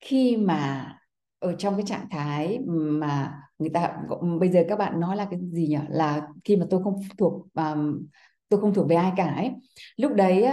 khi 0.00 0.36
mà 0.36 0.88
ở 1.38 1.54
trong 1.58 1.76
cái 1.76 1.84
trạng 1.86 2.06
thái 2.10 2.58
mà 2.68 3.40
người 3.58 3.70
ta 3.74 3.96
bây 4.40 4.48
giờ 4.48 4.64
các 4.68 4.76
bạn 4.78 5.00
nói 5.00 5.16
là 5.16 5.26
cái 5.30 5.40
gì 5.52 5.66
nhỉ? 5.68 5.76
Là 5.88 6.28
khi 6.44 6.56
mà 6.56 6.66
tôi 6.70 6.82
không 6.84 7.00
thuộc 7.18 7.46
um, 7.54 8.06
tôi 8.48 8.60
không 8.60 8.74
thuộc 8.74 8.88
về 8.88 8.96
ai 8.96 9.12
cả 9.16 9.24
ấy. 9.24 9.50
Lúc 9.96 10.12
đấy 10.14 10.46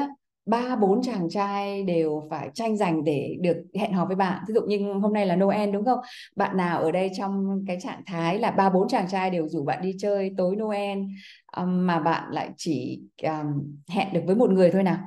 ba 0.46 0.76
bốn 0.76 1.02
chàng 1.02 1.30
trai 1.30 1.84
đều 1.84 2.28
phải 2.30 2.50
tranh 2.54 2.78
giành 2.78 3.04
để 3.04 3.38
được 3.42 3.64
hẹn 3.80 3.94
hò 3.94 4.06
với 4.06 4.16
bạn. 4.16 4.44
Ví 4.48 4.54
dụ 4.54 4.62
như 4.62 4.94
hôm 4.94 5.14
nay 5.14 5.26
là 5.26 5.36
Noel 5.36 5.72
đúng 5.72 5.86
không? 5.86 6.00
Bạn 6.36 6.58
nào 6.58 6.82
ở 6.82 6.92
đây 6.92 7.12
trong 7.18 7.64
cái 7.68 7.78
trạng 7.82 8.02
thái 8.06 8.40
là 8.40 8.52
ba 8.52 8.70
bốn 8.70 8.88
chàng 8.88 9.08
trai 9.10 9.30
đều 9.30 9.48
rủ 9.48 9.64
bạn 9.64 9.82
đi 9.82 9.96
chơi 10.00 10.32
tối 10.38 10.56
Noel 10.56 11.00
um, 11.58 11.88
mà 11.88 12.00
bạn 12.00 12.32
lại 12.32 12.50
chỉ 12.58 13.02
um, 13.24 13.78
hẹn 13.90 14.14
được 14.14 14.22
với 14.26 14.36
một 14.36 14.50
người 14.50 14.72
thôi 14.72 14.84
nào? 14.84 14.98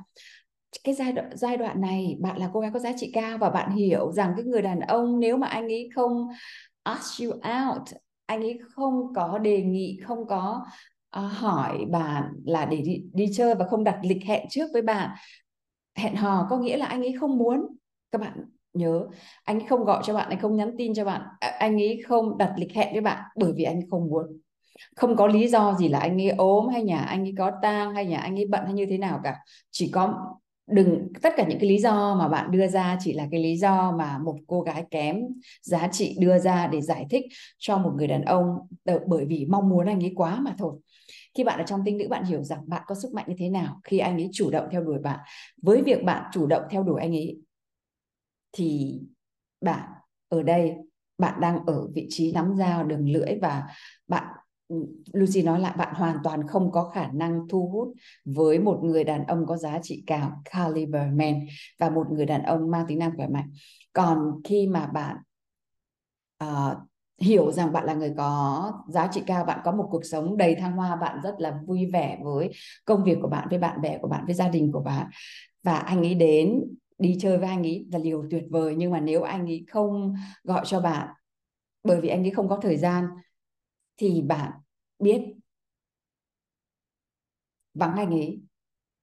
Cái 0.85 0.95
giai 0.95 1.13
đoạn 1.13 1.31
giai 1.35 1.57
đoạn 1.57 1.81
này 1.81 2.17
bạn 2.21 2.39
là 2.39 2.51
cô 2.53 2.61
gái 2.61 2.71
có 2.75 2.79
giá 2.79 2.91
trị 2.97 3.11
cao 3.15 3.39
và 3.39 3.51
bạn 3.51 3.71
hiểu 3.71 4.13
rằng 4.13 4.33
cái 4.37 4.45
người 4.45 4.63
đàn 4.63 4.81
ông 4.81 5.21
nếu 5.21 5.37
mà 5.37 5.47
anh 5.47 5.65
ấy 5.65 5.89
không 5.95 6.29
ask 6.83 7.23
you 7.23 7.31
out 7.33 7.89
anh 8.27 8.41
ấy 8.41 8.59
không 8.75 9.15
có 9.15 9.39
đề 9.39 9.63
nghị 9.63 9.99
không 10.05 10.27
có 10.27 10.65
uh, 11.19 11.33
hỏi 11.33 11.85
bạn 11.91 12.25
là 12.45 12.65
để 12.65 12.77
đi, 12.77 13.03
đi 13.13 13.27
chơi 13.35 13.55
và 13.55 13.67
không 13.67 13.85
đặt 13.85 13.99
lịch 14.03 14.25
hẹn 14.25 14.47
trước 14.51 14.67
với 14.73 14.83
bạn 14.83 15.11
hẹn 15.97 16.17
hò 16.17 16.47
có 16.51 16.59
nghĩa 16.59 16.77
là 16.77 16.87
anh 16.87 17.03
ấy 17.03 17.15
không 17.21 17.39
muốn. 17.39 17.67
Các 18.11 18.21
bạn 18.21 18.45
nhớ 18.73 19.07
anh 19.45 19.61
ấy 19.61 19.67
không 19.69 19.85
gọi 19.85 20.03
cho 20.07 20.15
bạn 20.15 20.29
anh 20.29 20.41
không 20.41 20.57
nhắn 20.57 20.75
tin 20.79 20.95
cho 20.95 21.05
bạn. 21.05 21.23
Anh 21.41 21.77
ấy 21.77 22.03
không 22.07 22.39
đặt 22.39 22.55
lịch 22.57 22.73
hẹn 22.73 22.93
với 22.93 23.01
bạn 23.01 23.23
bởi 23.37 23.53
vì 23.57 23.65
anh 23.65 23.81
không 23.91 24.09
muốn. 24.09 24.27
Không 24.97 25.17
có 25.17 25.27
lý 25.27 25.49
do 25.49 25.75
gì 25.75 25.89
là 25.89 25.99
anh 25.99 26.21
ấy 26.21 26.31
ốm 26.31 26.69
hay 26.69 26.83
nhà 26.83 26.99
anh 26.99 27.25
ấy 27.25 27.35
có 27.39 27.51
tang 27.63 27.95
hay 27.95 28.07
nhà 28.07 28.19
anh 28.19 28.39
ấy 28.39 28.47
bận 28.47 28.65
hay 28.65 28.73
như 28.73 28.87
thế 28.87 28.99
nào 28.99 29.21
cả. 29.25 29.37
Chỉ 29.71 29.91
có 29.91 30.15
đừng, 30.67 31.09
tất 31.23 31.33
cả 31.37 31.47
những 31.49 31.59
cái 31.59 31.69
lý 31.69 31.79
do 31.79 32.15
mà 32.15 32.29
bạn 32.29 32.51
đưa 32.51 32.67
ra 32.67 32.97
chỉ 33.01 33.13
là 33.13 33.27
cái 33.31 33.43
lý 33.43 33.57
do 33.57 33.93
mà 33.99 34.19
một 34.19 34.37
cô 34.47 34.61
gái 34.61 34.85
kém 34.91 35.17
giá 35.63 35.89
trị 35.93 36.17
đưa 36.21 36.39
ra 36.39 36.67
để 36.67 36.81
giải 36.81 37.07
thích 37.11 37.25
cho 37.59 37.79
một 37.79 37.93
người 37.97 38.07
đàn 38.07 38.23
ông 38.23 38.47
ờ, 38.85 39.01
bởi 39.07 39.25
vì 39.25 39.47
mong 39.49 39.69
muốn 39.69 39.87
anh 39.87 40.05
ấy 40.05 40.13
quá 40.17 40.41
mà 40.41 40.55
thôi. 40.59 40.81
Khi 41.35 41.45
bạn 41.45 41.59
ở 41.59 41.65
trong 41.67 41.81
tinh 41.85 41.99
nữ, 41.99 42.09
bạn 42.09 42.25
hiểu 42.25 42.43
rằng 42.43 42.61
bạn 42.67 42.83
có 42.87 42.95
sức 42.95 43.13
mạnh 43.15 43.25
như 43.29 43.35
thế 43.39 43.49
nào 43.49 43.81
khi 43.85 43.99
anh 43.99 44.17
ấy 44.17 44.31
chủ 44.33 44.51
động 44.51 44.69
theo 44.71 44.83
đuổi 44.83 44.99
bạn. 44.99 45.19
Với 45.63 45.83
việc 45.83 46.05
bạn 46.05 46.31
chủ 46.33 46.47
động 46.47 46.63
theo 46.71 46.83
đuổi 46.83 47.01
anh 47.01 47.13
ấy 47.13 47.39
thì 48.53 49.01
bạn 49.61 49.89
ở 50.29 50.43
đây, 50.43 50.75
bạn 51.19 51.41
đang 51.41 51.67
ở 51.67 51.89
vị 51.95 52.07
trí 52.11 52.33
nắm 52.33 52.55
dao, 52.57 52.85
đường 52.85 53.11
lưỡi 53.11 53.39
và 53.43 53.63
bạn 54.09 54.34
Ừ, 54.69 54.77
Lucy 55.13 55.43
nói 55.43 55.61
lại 55.61 55.75
bạn 55.79 55.95
hoàn 55.95 56.17
toàn 56.25 56.47
không 56.49 56.73
có 56.73 56.91
khả 56.95 57.09
năng 57.13 57.49
thu 57.49 57.69
hút 57.69 57.89
với 58.25 58.59
một 58.59 58.81
người 58.83 59.05
đàn 59.05 59.27
ông 59.27 59.47
có 59.47 59.57
giá 59.57 59.79
trị 59.83 60.05
cao 60.07 60.43
caliber 60.45 61.13
man 61.13 61.41
và 61.79 61.91
một 61.91 62.07
người 62.11 62.27
đàn 62.27 62.43
ông 62.43 62.71
mang 62.71 62.85
tính 62.89 62.99
năng 62.99 63.17
khỏe 63.17 63.27
mạnh. 63.29 63.51
Còn 63.93 64.41
khi 64.45 64.67
mà 64.67 64.87
bạn 64.87 65.17
uh, 66.45 66.79
hiểu 67.19 67.53
rằng 67.53 67.73
bạn 67.73 67.85
là 67.85 67.95
người 67.95 68.15
có 68.17 68.73
giá 68.89 69.09
trị 69.13 69.23
cao 69.27 69.45
bạn 69.45 69.61
có 69.65 69.73
một 69.73 69.89
cuộc 69.91 70.05
sống 70.05 70.37
đầy 70.37 70.55
thăng 70.55 70.73
hoa 70.73 70.97
bạn 70.97 71.21
rất 71.23 71.35
là 71.39 71.59
vui 71.67 71.87
vẻ 71.93 72.19
với 72.25 72.51
công 72.85 73.05
việc 73.05 73.19
của 73.23 73.29
bạn 73.29 73.49
với 73.51 73.59
bạn 73.59 73.81
bè 73.81 73.99
của 73.99 74.09
bạn 74.09 74.25
với 74.27 74.35
gia 74.35 74.49
đình 74.49 74.73
của 74.73 74.81
bạn 74.81 75.07
và 75.63 75.77
anh 75.77 76.03
ấy 76.03 76.15
đến 76.15 76.61
đi 76.99 77.17
chơi 77.21 77.39
với 77.39 77.49
anh 77.49 77.63
ấy 77.63 77.87
là 77.93 77.99
điều 77.99 78.25
tuyệt 78.31 78.45
vời. 78.51 78.75
Nhưng 78.79 78.91
mà 78.91 79.01
nếu 79.01 79.23
anh 79.23 79.47
ấy 79.47 79.65
không 79.69 80.15
gọi 80.45 80.65
cho 80.67 80.81
bạn 80.81 81.09
bởi 81.85 82.01
vì 82.01 82.09
anh 82.09 82.25
ấy 82.25 82.31
không 82.31 82.49
có 82.49 82.59
thời 82.63 82.77
gian 82.77 83.05
thì 83.97 84.23
bạn 84.23 84.53
biết. 84.99 85.23
Vắng 87.75 87.97
anh 87.97 88.11
ấy 88.11 88.41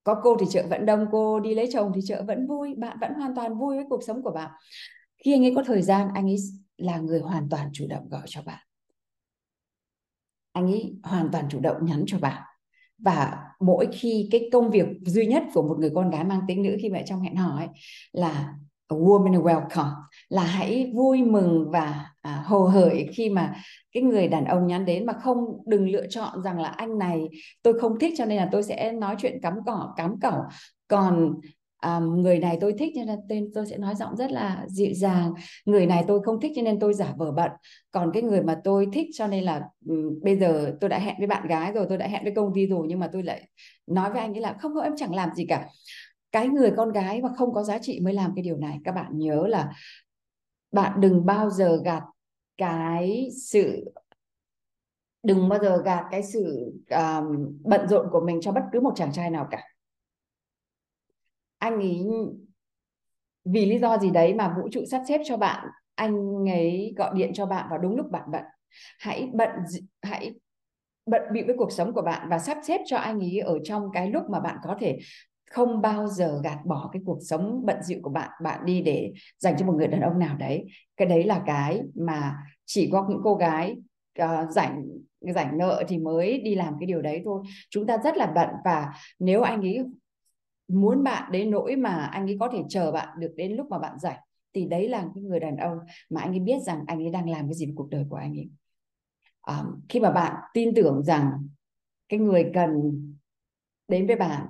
có 0.04 0.22
cô 0.24 0.38
thì 0.40 0.46
chợ 0.50 0.68
vẫn 0.70 0.86
đông, 0.86 1.06
cô 1.12 1.40
đi 1.40 1.56
lấy 1.56 1.70
chồng 1.74 1.92
thì 1.96 2.02
chợ 2.06 2.24
vẫn 2.28 2.48
vui, 2.48 2.76
bạn 2.76 2.98
vẫn 3.02 3.14
hoàn 3.14 3.36
toàn 3.36 3.58
vui 3.58 3.76
với 3.76 3.86
cuộc 3.90 4.04
sống 4.04 4.24
của 4.24 4.32
bạn. 4.32 4.52
Khi 5.18 5.34
anh 5.34 5.46
ấy 5.46 5.54
có 5.56 5.64
thời 5.64 5.82
gian, 5.82 6.10
anh 6.14 6.26
ấy 6.26 6.36
là 6.78 6.98
người 6.98 7.20
hoàn 7.20 7.50
toàn 7.50 7.70
chủ 7.74 7.88
động 7.90 8.10
gọi 8.10 8.24
cho 8.26 8.42
bạn. 8.42 8.60
Anh 10.52 10.66
ấy 10.66 10.96
hoàn 11.04 11.30
toàn 11.32 11.46
chủ 11.50 11.60
động 11.60 11.86
nhắn 11.86 12.04
cho 12.08 12.20
bạn. 12.20 12.44
Và 12.98 13.44
mỗi 13.60 13.88
khi 13.92 14.28
cái 14.32 14.50
công 14.52 14.72
việc 14.72 14.86
duy 15.06 15.26
nhất 15.26 15.44
của 15.54 15.62
một 15.62 15.78
người 15.80 15.92
con 15.96 16.10
gái 16.10 16.24
mang 16.24 16.42
tính 16.48 16.64
nữ 16.64 16.78
khi 16.82 16.90
mẹ 16.90 17.04
trong 17.06 17.22
hẹn 17.22 17.36
hò 17.36 17.58
ấy 17.58 17.68
là 18.12 18.56
a 18.88 18.96
woman 18.96 19.44
welcome 19.44 19.94
là 20.32 20.44
hãy 20.44 20.92
vui 20.96 21.24
mừng 21.24 21.72
và 21.72 22.06
à, 22.22 22.44
hồ 22.46 22.66
hởi 22.66 23.08
khi 23.14 23.30
mà 23.30 23.56
cái 23.92 24.04
người 24.04 24.28
đàn 24.28 24.46
ông 24.46 24.68
nhắn 24.68 24.86
đến. 24.86 25.06
Mà 25.06 25.14
không 25.14 25.38
đừng 25.66 25.90
lựa 25.90 26.08
chọn 26.08 26.44
rằng 26.44 26.60
là 26.60 26.70
anh 26.70 26.98
này 26.98 27.30
tôi 27.64 27.80
không 27.80 28.00
thích 28.00 28.14
cho 28.18 28.26
nên 28.26 28.38
là 28.38 28.50
tôi 28.52 28.64
sẽ 28.64 28.92
nói 28.92 29.16
chuyện 29.20 29.40
cắm 29.42 29.54
cỏ 29.66 29.94
cắm 29.98 30.20
cẩu 30.20 30.42
còn 30.88 31.34
à, 31.78 32.00
người 32.00 32.40
này 32.40 32.58
tôi 32.62 32.74
thích 32.80 32.92
cho 32.96 33.04
nên 33.06 33.20
tên 33.30 33.52
tôi 33.54 33.66
sẽ 33.66 33.78
nói 33.78 33.96
giọng 33.96 34.16
rất 34.16 34.32
là 34.32 34.66
dịu 34.68 34.94
dàng. 34.94 35.34
Người 35.66 35.86
này 35.86 36.04
tôi 36.08 36.20
không 36.24 36.42
thích 36.42 36.52
cho 36.56 36.62
nên 36.62 36.80
tôi 36.80 36.94
giả 36.94 37.14
vờ 37.18 37.32
bận. 37.32 37.52
Còn 37.92 38.12
cái 38.14 38.24
người 38.24 38.44
mà 38.44 38.62
tôi 38.64 38.88
thích 38.94 39.08
cho 39.14 39.28
nên 39.28 39.44
là 39.44 39.62
um, 39.86 40.20
bây 40.24 40.38
giờ 40.38 40.76
tôi 40.82 40.90
đã 40.90 41.00
hẹn 41.00 41.16
với 41.18 41.28
bạn 41.28 41.48
gái 41.48 41.72
rồi 41.72 41.86
tôi 41.90 41.98
đã 41.98 42.08
hẹn 42.08 42.24
với 42.24 42.34
công 42.36 42.52
ty 42.56 42.68
rồi 42.68 42.86
nhưng 42.90 43.00
mà 43.00 43.10
tôi 43.14 43.24
lại 43.24 43.50
nói 43.88 44.12
với 44.12 44.22
anh 44.22 44.34
ấy 44.34 44.42
là 44.42 44.56
không 44.60 44.74
không 44.74 44.84
em 44.84 44.94
chẳng 44.98 45.16
làm 45.16 45.30
gì 45.36 45.46
cả. 45.46 45.68
Cái 46.32 46.48
người 46.48 46.72
con 46.78 46.92
gái 46.92 47.22
mà 47.22 47.30
không 47.38 47.54
có 47.54 47.64
giá 47.64 47.78
trị 47.78 48.00
mới 48.00 48.14
làm 48.14 48.32
cái 48.36 48.44
điều 48.44 48.58
này. 48.58 48.80
Các 48.84 48.92
bạn 48.92 49.12
nhớ 49.18 49.48
là 49.48 49.70
bạn 50.72 51.01
đừng 51.01 51.25
bao 51.25 51.50
giờ 51.50 51.82
gạt 51.86 52.04
cái 52.58 53.30
sự 53.50 53.94
đừng 55.24 55.50
bao 55.50 55.60
giờ 55.60 55.82
gạt 55.86 56.06
cái 56.12 56.24
sự 56.24 56.72
um, 56.90 57.60
bận 57.63 57.88
rộn 57.88 58.08
của 58.12 58.22
mình 58.25 58.42
cho 58.42 58.51
bất 58.51 58.63
cứ 58.72 58.80
một 58.80 58.94
chàng 58.96 59.12
trai 59.12 59.30
nào 59.30 59.48
cả. 59.51 59.63
Anh 61.58 61.74
ấy 61.74 62.06
vì 63.46 63.66
lý 63.66 63.80
do 63.80 63.98
gì 63.98 64.10
đấy 64.10 64.34
mà 64.34 64.56
vũ 64.58 64.70
trụ 64.72 64.82
sắp 64.92 65.01
xếp 65.08 65.22
cho 65.25 65.38
bạn 65.38 65.68
anh 65.96 66.50
ấy 66.50 66.94
gọi 66.98 67.12
điện 67.16 67.32
cho 67.34 67.46
bạn 67.46 67.68
vào 67.70 67.80
đúng 67.80 67.96
lúc 67.96 68.12
bạn 68.12 68.24
bận. 68.32 68.44
Hãy 69.00 69.30
bận 69.34 69.50
hãy 70.01 70.36
bận 71.06 71.22
bịu 71.34 71.44
với 71.46 71.56
cuộc 71.58 71.72
sống 71.72 71.94
của 71.94 72.01
bạn 72.01 72.30
và 72.30 72.40
sắp 72.40 72.58
xếp 72.63 72.82
cho 72.86 72.98
anh 72.98 73.20
ấy 73.20 73.40
ở 73.40 73.60
trong 73.63 73.92
cái 73.94 74.10
lúc 74.10 74.24
mà 74.30 74.40
bạn 74.40 74.58
có 74.63 74.75
thể 74.80 75.00
không 75.51 75.81
bao 75.81 76.08
giờ 76.08 76.41
gạt 76.43 76.60
bỏ 76.65 76.89
cái 76.93 77.01
cuộc 77.05 77.20
sống 77.22 77.65
bận 77.65 77.77
rộn 77.84 78.01
của 78.01 78.10
bạn 78.10 78.29
bạn 78.43 78.65
đi 78.65 78.81
để 78.81 79.13
dành 79.38 79.55
cho 79.58 79.65
một 79.65 79.74
người 79.74 79.88
đàn 79.88 80.01
ông 80.01 80.20
nào 80.20 80.38
đấy. 80.38 80.65
Cái 80.98 81.08
đấy 81.08 81.24
là 81.24 81.43
cái 81.46 81.81
mà 81.96 82.38
chỉ 82.65 82.89
có 82.91 83.08
những 83.10 83.22
cô 83.24 83.36
gái 83.36 83.77
uh, 84.24 84.50
rảnh 84.50 84.84
rảnh 85.22 85.58
nợ 85.58 85.84
thì 85.88 85.98
mới 85.98 86.41
đi 86.41 86.55
làm 86.55 86.74
cái 86.79 86.88
điều 86.88 87.01
đấy 87.01 87.22
thôi. 87.25 87.43
Chúng 87.70 87.88
ta 87.88 87.98
rất 88.03 88.17
là 88.17 88.31
bận 88.36 88.50
và 88.65 88.93
nếu 89.20 89.41
anh 89.41 89.62
ấy 89.62 89.86
muốn 90.67 91.03
bạn 91.03 91.31
đến 91.31 91.51
nỗi 91.51 91.75
mà 91.75 91.96
anh 91.96 92.27
ấy 92.27 92.38
có 92.39 92.50
thể 92.53 92.63
chờ 92.70 92.91
bạn 92.91 93.08
được 93.20 93.34
đến 93.36 93.51
lúc 93.51 93.67
mà 93.70 93.79
bạn 93.79 94.00
rảnh 94.00 94.20
thì 94.53 94.65
đấy 94.65 94.89
là 94.89 95.05
cái 95.15 95.24
người 95.24 95.39
đàn 95.39 95.58
ông 95.58 95.77
mà 96.10 96.22
anh 96.22 96.31
ấy 96.31 96.39
biết 96.39 96.60
rằng 96.62 96.84
anh 96.88 97.00
ấy 97.00 97.10
đang 97.10 97.29
làm 97.29 97.48
cái 97.48 97.53
gì 97.53 97.65
với 97.65 97.74
cuộc 97.77 97.90
đời 97.90 98.05
của 98.09 98.16
anh 98.16 98.33
ấy. 98.37 98.50
À, 99.42 99.64
khi 99.90 100.00
mà 100.00 100.11
bạn 100.11 100.35
tin 100.53 100.75
tưởng 100.75 101.03
rằng 101.03 101.31
cái 102.09 102.20
người 102.20 102.51
cần 102.53 102.72
đến 103.87 104.07
với 104.07 104.16
bạn 104.16 104.48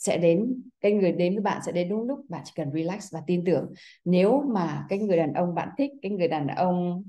sẽ 0.00 0.18
đến, 0.18 0.62
cái 0.80 0.92
người 0.92 1.12
đến 1.12 1.34
với 1.34 1.42
bạn 1.42 1.60
sẽ 1.66 1.72
đến 1.72 1.88
đúng 1.88 2.02
lúc, 2.02 2.24
bạn 2.28 2.42
chỉ 2.44 2.52
cần 2.54 2.70
relax 2.72 3.12
và 3.12 3.22
tin 3.26 3.44
tưởng. 3.44 3.72
Nếu 4.04 4.42
mà 4.54 4.86
cái 4.88 4.98
người 4.98 5.16
đàn 5.16 5.32
ông 5.32 5.54
bạn 5.54 5.68
thích, 5.78 5.90
cái 6.02 6.12
người 6.12 6.28
đàn 6.28 6.46
ông 6.46 7.04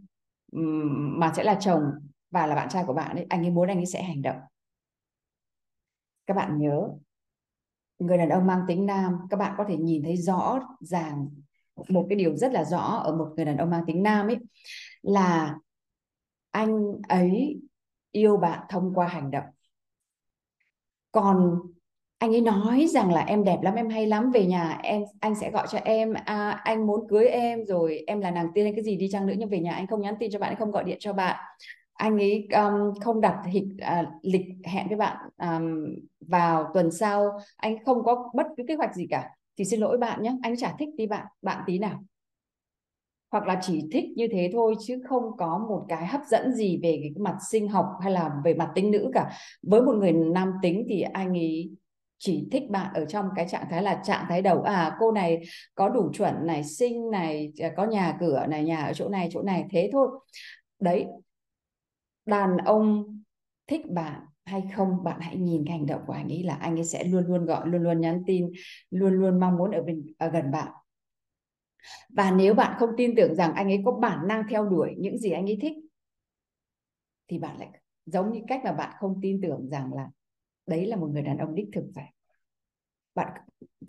mà 1.20 1.34
sẽ 1.36 1.44
là 1.44 1.58
chồng 1.60 1.82
và 2.32 2.48
là 2.48 2.56
bạn 2.56 2.70
trai 2.70 2.84
của 2.88 2.94
bạn 2.94 3.16
ấy, 3.16 3.26
anh 3.30 3.46
ấy 3.46 3.50
muốn, 3.52 3.68
anh 3.68 3.78
ấy 3.78 3.86
sẽ 3.86 4.04
hành 4.04 4.22
động. 4.22 4.38
Các 6.26 6.34
bạn 6.34 6.58
nhớ, 6.58 6.90
người 8.00 8.18
đàn 8.18 8.30
ông 8.30 8.48
mang 8.48 8.62
tính 8.68 8.86
nam, 8.86 9.18
các 9.30 9.38
bạn 9.38 9.54
có 9.58 9.66
thể 9.68 9.78
nhìn 9.78 10.04
thấy 10.04 10.18
rõ 10.18 10.60
ràng 10.80 11.30
một 11.90 12.06
cái 12.10 12.16
điều 12.16 12.36
rất 12.36 12.52
là 12.52 12.64
rõ 12.64 12.80
ở 12.80 13.16
một 13.16 13.34
người 13.36 13.46
đàn 13.46 13.58
ông 13.58 13.70
mang 13.70 13.84
tính 13.88 14.04
nam 14.04 14.28
ấy, 14.28 14.38
là 15.02 15.56
anh 16.52 17.02
ấy 17.08 17.62
yêu 18.12 18.38
bạn 18.38 18.66
thông 18.70 18.94
qua 18.94 19.08
hành 19.08 19.32
động. 19.32 19.46
Còn 21.12 21.60
anh 22.22 22.36
ấy 22.36 22.42
nói 22.42 22.88
rằng 22.88 23.14
là 23.14 23.22
em 23.22 23.44
đẹp 23.44 23.62
lắm 23.62 23.76
em 23.76 23.90
hay 23.90 24.08
lắm 24.08 24.32
về 24.32 24.46
nhà 24.46 24.80
em 24.84 25.04
anh 25.20 25.36
sẽ 25.36 25.52
gọi 25.52 25.68
cho 25.72 25.78
em 25.78 26.14
à, 26.26 26.50
anh 26.64 26.88
muốn 26.88 27.08
cưới 27.10 27.26
em 27.26 27.66
rồi 27.66 28.04
em 28.08 28.22
là 28.22 28.32
nàng 28.32 28.48
tiên 28.54 28.66
hay 28.66 28.74
cái 28.74 28.84
gì 28.84 28.96
đi 28.96 29.10
chăng 29.12 29.28
nữa 29.28 29.34
nhưng 29.38 29.50
về 29.50 29.60
nhà 29.60 29.74
anh 29.74 29.88
không 29.88 30.02
nhắn 30.02 30.16
tin 30.20 30.32
cho 30.32 30.40
bạn 30.40 30.50
anh 30.50 30.60
không 30.60 30.72
gọi 30.72 30.84
điện 30.84 30.98
cho 31.00 31.14
bạn. 31.14 31.36
Anh 31.94 32.18
ấy 32.18 32.48
um, 32.54 32.94
không 33.00 33.22
đặt 33.22 33.36
lịch, 33.54 33.64
uh, 33.64 33.82
à, 33.82 34.12
lịch 34.22 34.46
hẹn 34.64 34.88
với 34.88 34.98
bạn 34.98 35.18
um, 35.38 35.96
vào 36.28 36.72
tuần 36.74 36.92
sau. 36.92 37.40
Anh 37.56 37.84
không 37.86 38.04
có 38.04 38.32
bất 38.34 38.48
cứ 38.58 38.64
kế 38.68 38.76
hoạch 38.76 38.96
gì 38.96 39.08
cả. 39.10 39.30
Thì 39.58 39.66
xin 39.66 39.80
lỗi 39.80 39.98
bạn 39.98 40.24
nhé 40.24 40.34
anh 40.44 40.58
chả 40.58 40.76
thích 40.80 40.90
đi 40.98 41.08
bạn 41.08 41.26
bạn 41.42 41.64
tí 41.66 41.80
nào. 41.80 42.04
Hoặc 43.32 43.48
là 43.48 43.60
chỉ 43.62 43.84
thích 43.92 44.06
như 44.16 44.28
thế 44.32 44.50
thôi 44.54 44.76
chứ 44.88 45.02
không 45.10 45.24
có 45.38 45.66
một 45.70 45.86
cái 45.90 46.08
hấp 46.08 46.22
dẫn 46.26 46.54
gì 46.54 46.80
về 46.84 47.00
cái 47.02 47.12
mặt 47.20 47.36
sinh 47.52 47.68
học 47.68 47.86
hay 48.02 48.12
là 48.12 48.30
về 48.44 48.54
mặt 48.54 48.72
tính 48.76 48.92
nữ 48.92 49.12
cả. 49.14 49.32
Với 49.64 49.82
một 49.82 49.96
người 49.96 50.12
nam 50.12 50.52
tính 50.62 50.86
thì 50.90 51.02
anh 51.02 51.34
ấy 51.34 51.72
chỉ 52.24 52.48
thích 52.52 52.64
bạn 52.70 52.94
ở 52.94 53.06
trong 53.06 53.30
cái 53.36 53.48
trạng 53.50 53.66
thái 53.70 53.84
là 53.84 54.02
trạng 54.04 54.26
thái 54.30 54.42
đầu. 54.42 54.62
À 54.62 54.96
cô 55.00 55.12
này 55.12 55.42
có 55.76 55.90
đủ 55.90 56.12
chuẩn 56.14 56.46
này 56.46 56.64
sinh 56.64 57.12
này 57.12 57.52
à, 57.60 57.72
có 57.78 57.86
nhà 57.86 58.18
cửa 58.20 58.46
này, 58.50 58.64
nhà 58.64 58.86
ở 58.86 58.94
chỗ 58.94 59.10
này 59.10 59.30
chỗ 59.32 59.42
này, 59.42 59.66
thế 59.72 59.90
thôi. 59.94 60.08
Đấy, 60.80 61.06
đàn 62.26 62.58
ông 62.58 63.20
thích 63.68 63.82
bạn 63.90 64.22
hay 64.46 64.64
không, 64.76 65.04
bạn 65.04 65.20
hãy 65.20 65.38
nhìn 65.38 65.64
cái 65.68 65.78
hành 65.78 65.86
động 65.86 66.02
của 66.08 66.14
anh 66.14 66.32
ấy 66.32 66.44
là 66.44 66.56
anh 66.56 66.76
ấy 66.76 66.84
sẽ 66.84 67.04
luôn 67.04 67.26
luôn 67.28 67.46
gọi, 67.46 67.68
luôn 67.68 67.84
luôn 67.84 68.02
nhắn 68.02 68.24
tin, 68.26 68.52
luôn 68.90 69.14
luôn 69.14 69.40
mong 69.40 69.58
muốn 69.58 69.72
ở 69.72 69.82
bên, 69.82 70.06
ở 70.18 70.30
gần 70.30 70.52
bạn. 70.52 70.72
Và 72.10 72.32
nếu 72.32 72.54
bạn 72.54 72.76
không 72.80 72.90
tin 72.98 73.16
tưởng 73.16 73.36
rằng 73.36 73.54
anh 73.54 73.68
ấy 73.68 73.82
có 73.86 73.92
bản 73.92 74.28
năng 74.28 74.44
theo 74.50 74.70
đuổi 74.70 74.96
những 74.98 75.18
gì 75.18 75.32
anh 75.32 75.46
ấy 75.46 75.58
thích, 75.62 75.74
thì 77.28 77.40
bạn 77.40 77.60
lại 77.60 77.70
giống 78.06 78.32
như 78.32 78.40
cách 78.48 78.62
mà 78.64 78.72
bạn 78.72 78.96
không 79.00 79.20
tin 79.22 79.42
tưởng 79.42 79.70
rằng 79.70 79.94
là 79.94 80.10
đấy 80.68 80.86
là 80.86 80.96
một 80.96 81.08
người 81.08 81.22
đàn 81.22 81.38
ông 81.38 81.56
đích 81.56 81.68
thực 81.74 81.84
phải. 81.96 82.14
bạn 83.16 83.28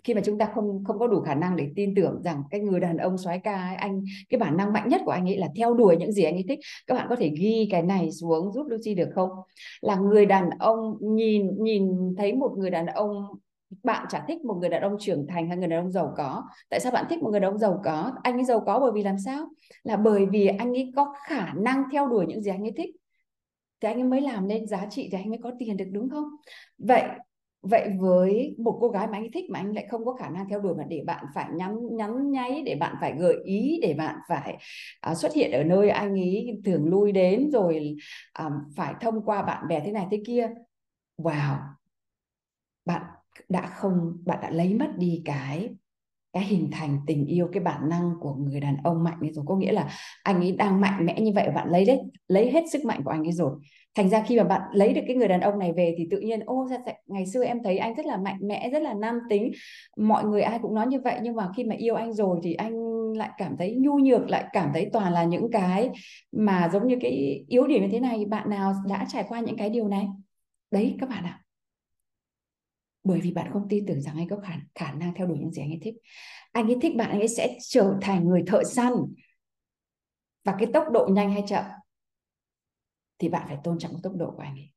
khi 0.03 0.13
mà 0.13 0.21
chúng 0.25 0.37
ta 0.37 0.51
không 0.55 0.83
không 0.83 0.99
có 0.99 1.07
đủ 1.07 1.21
khả 1.21 1.35
năng 1.35 1.55
để 1.55 1.71
tin 1.75 1.95
tưởng 1.95 2.21
rằng 2.23 2.43
cái 2.49 2.59
người 2.59 2.79
đàn 2.79 2.97
ông 2.97 3.17
soái 3.17 3.39
ca 3.39 3.55
ấy, 3.55 3.75
anh 3.75 4.03
cái 4.29 4.39
bản 4.39 4.57
năng 4.57 4.73
mạnh 4.73 4.89
nhất 4.89 5.01
của 5.05 5.11
anh 5.11 5.29
ấy 5.29 5.37
là 5.37 5.47
theo 5.55 5.73
đuổi 5.73 5.97
những 5.97 6.11
gì 6.11 6.23
anh 6.23 6.33
ấy 6.33 6.45
thích. 6.49 6.59
Các 6.87 6.95
bạn 6.95 7.07
có 7.09 7.15
thể 7.15 7.31
ghi 7.37 7.67
cái 7.71 7.81
này 7.83 8.11
xuống 8.11 8.51
giúp 8.53 8.67
Lucy 8.69 8.95
được 8.95 9.09
không? 9.15 9.29
Là 9.81 9.95
người 9.95 10.25
đàn 10.25 10.49
ông 10.59 10.97
nhìn 11.01 11.63
nhìn 11.63 12.15
thấy 12.17 12.33
một 12.33 12.55
người 12.57 12.69
đàn 12.69 12.85
ông 12.85 13.27
bạn 13.83 14.05
chả 14.09 14.25
thích 14.27 14.45
một 14.45 14.53
người 14.53 14.69
đàn 14.69 14.81
ông 14.81 14.95
trưởng 14.99 15.27
thành 15.27 15.47
hay 15.47 15.57
người 15.57 15.67
đàn 15.67 15.79
ông 15.79 15.91
giàu 15.91 16.13
có. 16.17 16.43
Tại 16.69 16.79
sao 16.79 16.91
bạn 16.91 17.05
thích 17.09 17.19
một 17.19 17.29
người 17.31 17.39
đàn 17.39 17.51
ông 17.51 17.57
giàu 17.59 17.81
có? 17.85 18.11
Anh 18.23 18.33
ấy 18.33 18.45
giàu 18.45 18.63
có 18.65 18.79
bởi 18.79 18.91
vì 18.93 19.03
làm 19.03 19.15
sao? 19.25 19.49
Là 19.83 19.97
bởi 19.97 20.25
vì 20.25 20.47
anh 20.47 20.73
ấy 20.73 20.91
có 20.95 21.13
khả 21.27 21.53
năng 21.53 21.83
theo 21.91 22.07
đuổi 22.07 22.25
những 22.27 22.41
gì 22.41 22.51
anh 22.51 22.61
ấy 22.61 22.73
thích 22.77 22.95
thì 23.83 23.89
anh 23.89 23.97
ấy 23.97 24.03
mới 24.03 24.21
làm 24.21 24.47
nên 24.47 24.67
giá 24.67 24.85
trị 24.89 25.09
thì 25.11 25.17
anh 25.17 25.29
mới 25.29 25.39
có 25.43 25.51
tiền 25.59 25.77
được 25.77 25.85
đúng 25.91 26.09
không? 26.09 26.27
Vậy 26.77 27.03
vậy 27.61 27.89
với 27.99 28.55
một 28.57 28.77
cô 28.81 28.89
gái 28.89 29.07
mà 29.07 29.17
anh 29.17 29.31
thích 29.33 29.45
mà 29.49 29.59
anh 29.59 29.75
lại 29.75 29.87
không 29.91 30.05
có 30.05 30.13
khả 30.13 30.29
năng 30.29 30.49
theo 30.49 30.59
đuổi 30.59 30.75
mà 30.75 30.83
để 30.83 31.03
bạn 31.05 31.25
phải 31.35 31.49
nhắn 31.55 31.95
nhắn 31.95 32.31
nháy 32.31 32.63
để 32.65 32.75
bạn 32.75 32.95
phải 33.01 33.13
gợi 33.19 33.35
ý 33.45 33.79
để 33.81 33.93
bạn 33.93 34.15
phải 34.29 34.57
uh, 35.11 35.17
xuất 35.17 35.33
hiện 35.33 35.51
ở 35.51 35.63
nơi 35.63 35.89
anh 35.89 36.13
ấy 36.13 36.61
thường 36.65 36.89
lui 36.89 37.11
đến 37.11 37.51
rồi 37.51 37.95
um, 38.39 38.53
phải 38.75 38.93
thông 39.01 39.25
qua 39.25 39.41
bạn 39.41 39.67
bè 39.67 39.79
thế 39.79 39.91
này 39.91 40.07
thế 40.11 40.21
kia. 40.25 40.49
Wow! 41.17 41.57
Bạn 42.85 43.01
đã 43.49 43.67
không 43.67 44.17
bạn 44.25 44.39
đã 44.41 44.49
lấy 44.49 44.73
mất 44.73 44.97
đi 44.97 45.21
cái 45.25 45.75
cái 46.33 46.43
hình 46.43 46.69
thành 46.71 46.97
tình 47.07 47.25
yêu, 47.25 47.47
cái 47.53 47.63
bản 47.63 47.89
năng 47.89 48.11
của 48.19 48.33
người 48.33 48.59
đàn 48.59 48.77
ông 48.83 49.03
mạnh 49.03 49.17
ấy 49.21 49.31
rồi. 49.33 49.45
Có 49.47 49.55
nghĩa 49.55 49.71
là 49.71 49.89
anh 50.23 50.41
ấy 50.41 50.51
đang 50.51 50.81
mạnh 50.81 51.05
mẽ 51.05 51.21
như 51.21 51.31
vậy 51.35 51.49
bạn 51.55 51.69
lấy 51.69 51.85
đấy, 51.85 51.99
lấy 52.27 52.51
hết 52.51 52.63
sức 52.71 52.85
mạnh 52.85 53.01
của 53.03 53.11
anh 53.11 53.23
ấy 53.23 53.31
rồi. 53.31 53.51
Thành 53.95 54.09
ra 54.09 54.23
khi 54.27 54.37
mà 54.37 54.43
bạn 54.43 54.61
lấy 54.73 54.93
được 54.93 55.01
cái 55.07 55.15
người 55.15 55.27
đàn 55.27 55.41
ông 55.41 55.59
này 55.59 55.73
về 55.73 55.95
thì 55.97 56.07
tự 56.11 56.19
nhiên, 56.19 56.39
ô 56.39 56.67
ngày 57.07 57.25
xưa 57.25 57.43
em 57.43 57.63
thấy 57.63 57.77
anh 57.77 57.95
rất 57.95 58.05
là 58.05 58.17
mạnh 58.17 58.37
mẽ, 58.41 58.69
rất 58.69 58.81
là 58.81 58.93
nam 58.93 59.19
tính. 59.29 59.51
Mọi 59.97 60.23
người 60.23 60.41
ai 60.41 60.59
cũng 60.61 60.75
nói 60.75 60.87
như 60.87 60.99
vậy 60.99 61.19
nhưng 61.21 61.35
mà 61.35 61.49
khi 61.57 61.63
mà 61.63 61.75
yêu 61.75 61.95
anh 61.95 62.13
rồi 62.13 62.39
thì 62.43 62.53
anh 62.53 62.73
anh 63.13 63.17
lại 63.17 63.29
cảm 63.37 63.57
thấy 63.57 63.75
nhu 63.75 63.99
nhược, 63.99 64.29
lại 64.29 64.45
cảm 64.53 64.69
thấy 64.73 64.89
toàn 64.93 65.13
là 65.13 65.23
những 65.23 65.51
cái 65.51 65.89
mà 66.31 66.69
giống 66.73 66.87
như 66.87 66.97
cái 67.01 67.45
yếu 67.47 67.67
điểm 67.67 67.81
như 67.81 67.89
thế 67.91 67.99
này. 67.99 68.25
Bạn 68.25 68.49
nào 68.49 68.73
đã 68.89 69.05
trải 69.09 69.25
qua 69.27 69.39
những 69.39 69.57
cái 69.57 69.69
điều 69.69 69.87
này? 69.87 70.07
Đấy, 70.71 70.95
các 70.99 71.09
bạn 71.09 71.23
ạ 71.23 71.39
bởi 73.03 73.21
vì 73.21 73.31
bạn 73.31 73.53
không 73.53 73.67
tin 73.69 73.85
tưởng 73.85 74.01
rằng 74.01 74.17
anh 74.17 74.29
có 74.29 74.37
khả, 74.37 74.53
khả 74.75 74.91
năng 74.93 75.13
theo 75.15 75.27
đuổi 75.27 75.37
những 75.39 75.51
gì 75.51 75.61
anh 75.61 75.71
ấy 75.71 75.79
thích. 75.81 75.95
Anh 76.51 76.67
ấy 76.67 76.77
thích 76.81 76.95
bạn 76.95 77.09
anh 77.09 77.19
ấy 77.19 77.27
sẽ 77.27 77.57
trở 77.61 77.97
thành 78.01 78.27
người 78.27 78.43
thợ 78.47 78.63
săn. 78.63 78.93
Và 80.43 80.55
cái 80.59 80.67
tốc 80.73 80.83
độ 80.91 81.07
nhanh 81.11 81.31
hay 81.31 81.43
chậm 81.47 81.65
thì 83.19 83.29
bạn 83.29 83.47
phải 83.47 83.57
tôn 83.63 83.79
trọng 83.79 83.91
cái 83.91 83.99
tốc 84.03 84.13
độ 84.15 84.31
của 84.31 84.41
anh 84.43 84.55
ấy 84.55 84.72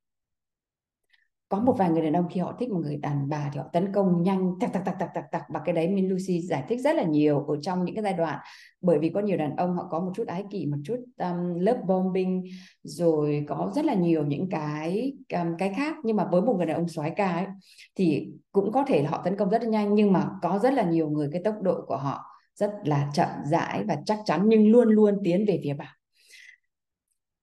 có 1.48 1.60
một 1.60 1.74
vài 1.78 1.90
người 1.90 2.02
đàn 2.02 2.12
ông 2.12 2.28
khi 2.30 2.40
họ 2.40 2.56
thích 2.58 2.70
một 2.70 2.80
người 2.82 2.96
đàn 2.96 3.28
bà 3.28 3.50
thì 3.52 3.58
họ 3.58 3.66
tấn 3.72 3.92
công 3.92 4.22
nhanh 4.22 4.52
tặc 4.60 4.72
tặc 4.72 4.84
tặc 4.84 4.96
tặc 4.98 5.08
tặc 5.14 5.24
tặc 5.32 5.42
và 5.48 5.60
cái 5.64 5.74
đấy 5.74 5.88
Min 5.88 6.08
Lucy 6.08 6.40
giải 6.40 6.64
thích 6.68 6.80
rất 6.80 6.96
là 6.96 7.02
nhiều 7.02 7.44
ở 7.44 7.56
trong 7.62 7.84
những 7.84 7.94
cái 7.94 8.04
giai 8.04 8.12
đoạn. 8.12 8.38
Bởi 8.80 8.98
vì 8.98 9.08
có 9.08 9.20
nhiều 9.20 9.36
đàn 9.36 9.56
ông 9.56 9.76
họ 9.76 9.88
có 9.90 10.00
một 10.00 10.12
chút 10.14 10.26
ái 10.26 10.44
kỷ 10.50 10.66
một 10.66 10.76
chút 10.84 10.96
um, 11.18 11.54
lớp 11.54 11.76
bombing 11.86 12.44
rồi 12.82 13.44
có 13.48 13.72
rất 13.74 13.84
là 13.84 13.94
nhiều 13.94 14.24
những 14.26 14.48
cái 14.50 15.12
um, 15.32 15.56
cái 15.58 15.74
khác. 15.76 15.96
Nhưng 16.04 16.16
mà 16.16 16.28
với 16.32 16.42
một 16.42 16.54
người 16.56 16.66
đàn 16.66 16.76
ông 16.76 16.88
soái 16.88 17.10
ca 17.10 17.32
ấy, 17.32 17.46
thì 17.94 18.28
cũng 18.52 18.72
có 18.72 18.84
thể 18.88 19.02
là 19.02 19.10
họ 19.10 19.22
tấn 19.24 19.36
công 19.36 19.50
rất 19.50 19.62
là 19.62 19.68
nhanh 19.68 19.94
nhưng 19.94 20.12
mà 20.12 20.30
có 20.42 20.58
rất 20.62 20.72
là 20.72 20.82
nhiều 20.82 21.08
người 21.08 21.28
cái 21.32 21.42
tốc 21.44 21.54
độ 21.62 21.84
của 21.86 21.96
họ 21.96 22.24
rất 22.54 22.70
là 22.84 23.10
chậm 23.14 23.28
rãi 23.50 23.84
và 23.84 23.96
chắc 24.06 24.18
chắn 24.24 24.42
nhưng 24.44 24.70
luôn 24.70 24.88
luôn 24.88 25.18
tiến 25.24 25.44
về 25.48 25.60
phía 25.64 25.74
bạn. 25.74 25.96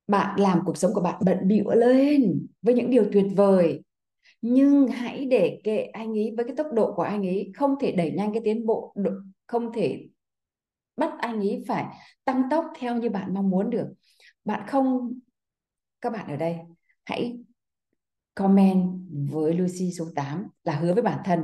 Bạn 0.08 0.40
làm 0.40 0.60
cuộc 0.66 0.78
sống 0.78 0.94
của 0.94 1.02
bạn 1.02 1.22
bận 1.26 1.38
bịu 1.48 1.70
lên 1.70 2.48
với 2.62 2.74
những 2.74 2.90
điều 2.90 3.06
tuyệt 3.14 3.26
vời 3.36 3.82
nhưng 4.46 4.88
hãy 4.88 5.26
để 5.26 5.62
kệ 5.64 5.84
anh 5.84 6.18
ấy 6.18 6.34
với 6.38 6.46
cái 6.46 6.56
tốc 6.56 6.68
độ 6.74 6.94
của 6.96 7.02
anh 7.02 7.28
ấy, 7.28 7.52
không 7.56 7.76
thể 7.80 7.92
đẩy 7.92 8.12
nhanh 8.12 8.34
cái 8.34 8.42
tiến 8.46 8.66
bộ 8.66 8.96
không 9.48 9.74
thể 9.74 10.08
bắt 10.98 11.14
anh 11.20 11.40
ấy 11.40 11.64
phải 11.68 11.86
tăng 12.26 12.44
tốc 12.52 12.66
theo 12.80 12.98
như 12.98 13.10
bạn 13.10 13.34
mong 13.34 13.50
muốn 13.50 13.70
được. 13.70 13.88
Bạn 14.46 14.68
không, 14.68 15.20
các 16.02 16.14
bạn 16.14 16.28
ở 16.28 16.36
đây, 16.36 16.56
hãy 17.06 17.40
comment 18.36 19.00
với 19.32 19.54
Lucy 19.54 19.92
số 19.92 20.06
8 20.16 20.48
là 20.64 20.76
hứa 20.76 20.94
với 20.94 21.04
bản 21.04 21.20
thân 21.26 21.44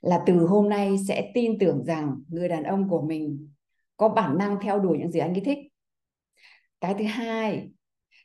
là 0.00 0.22
từ 0.26 0.46
hôm 0.46 0.68
nay 0.68 0.96
sẽ 1.08 1.30
tin 1.34 1.58
tưởng 1.58 1.84
rằng 1.84 2.20
người 2.28 2.48
đàn 2.48 2.62
ông 2.62 2.88
của 2.88 3.02
mình 3.02 3.48
có 3.96 4.08
bản 4.08 4.38
năng 4.38 4.56
theo 4.62 4.78
đuổi 4.78 4.98
những 4.98 5.10
gì 5.10 5.20
anh 5.20 5.34
ấy 5.34 5.42
thích. 5.44 5.58
Cái 6.80 6.94
thứ 6.98 7.04
hai 7.04 7.70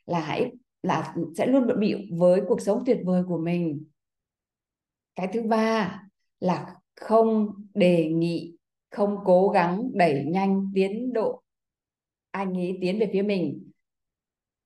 là 0.06 0.20
hãy, 0.20 0.52
là 0.82 1.14
sẽ 1.36 1.46
luôn 1.46 1.66
bận 1.66 1.80
bịu 1.80 1.98
với 2.18 2.40
cuộc 2.48 2.60
sống 2.60 2.82
tuyệt 2.86 2.98
vời 3.04 3.22
của 3.28 3.38
mình 3.38 3.84
cái 5.16 5.28
thứ 5.32 5.42
ba 5.42 6.00
là 6.40 6.74
không 6.96 7.48
đề 7.74 8.08
nghị 8.08 8.56
không 8.90 9.16
cố 9.24 9.48
gắng 9.48 9.90
đẩy 9.94 10.24
nhanh 10.24 10.70
tiến 10.74 11.12
độ. 11.12 11.42
Anh 12.30 12.54
ấy 12.54 12.78
tiến 12.80 12.98
về 12.98 13.10
phía 13.12 13.22
mình. 13.22 13.70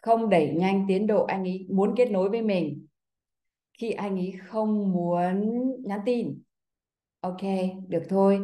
Không 0.01 0.29
đẩy 0.29 0.55
nhanh 0.55 0.85
tiến 0.89 1.07
độ 1.07 1.25
anh 1.25 1.45
ấy 1.45 1.67
muốn 1.71 1.95
kết 1.97 2.11
nối 2.11 2.29
với 2.29 2.43
mình. 2.43 2.87
Khi 3.79 3.91
anh 3.91 4.17
ấy 4.17 4.35
không 4.47 4.93
muốn 4.93 5.63
nhắn 5.83 6.01
tin. 6.07 6.43
Ok 7.21 7.43
được 7.89 8.03
thôi. 8.09 8.41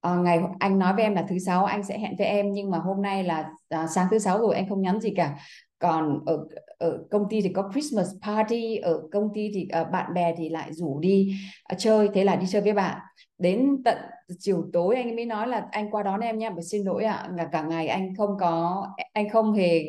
À, 0.00 0.16
ngày 0.16 0.40
anh 0.58 0.78
nói 0.78 0.94
với 0.94 1.02
em 1.02 1.14
là 1.14 1.26
thứ 1.28 1.38
sáu 1.38 1.64
anh 1.64 1.82
sẽ 1.82 1.98
hẹn 1.98 2.14
với 2.18 2.26
em 2.26 2.52
nhưng 2.52 2.70
mà 2.70 2.78
hôm 2.78 3.02
nay 3.02 3.24
là 3.24 3.50
à, 3.68 3.86
sáng 3.86 4.06
thứ 4.10 4.18
sáu 4.18 4.38
rồi 4.38 4.54
anh 4.54 4.68
không 4.68 4.82
nhắn 4.82 5.00
gì 5.00 5.12
cả. 5.16 5.38
Còn 5.78 6.24
ở 6.26 6.46
ở 6.82 7.04
công 7.10 7.26
ty 7.30 7.40
thì 7.40 7.48
có 7.48 7.70
Christmas 7.72 8.08
party 8.26 8.76
ở 8.76 9.02
công 9.12 9.28
ty 9.34 9.50
thì 9.54 9.68
uh, 9.80 9.90
bạn 9.92 10.14
bè 10.14 10.34
thì 10.36 10.48
lại 10.48 10.72
rủ 10.72 11.00
đi 11.00 11.34
uh, 11.72 11.78
chơi 11.78 12.08
thế 12.14 12.24
là 12.24 12.36
đi 12.36 12.46
chơi 12.50 12.62
với 12.62 12.72
bạn. 12.72 12.98
Đến 13.38 13.82
tận 13.84 13.96
chiều 14.38 14.64
tối 14.72 14.96
anh 14.96 15.16
mới 15.16 15.24
nói 15.24 15.48
là 15.48 15.66
anh 15.70 15.90
qua 15.90 16.02
đón 16.02 16.20
em 16.20 16.38
nha 16.38 16.50
bởi 16.50 16.64
xin 16.64 16.84
lỗi 16.84 17.04
ạ 17.04 17.28
à, 17.38 17.48
cả 17.52 17.62
ngày 17.62 17.88
anh 17.88 18.14
không 18.16 18.36
có 18.40 18.86
anh 19.12 19.28
không 19.28 19.52
hề 19.52 19.84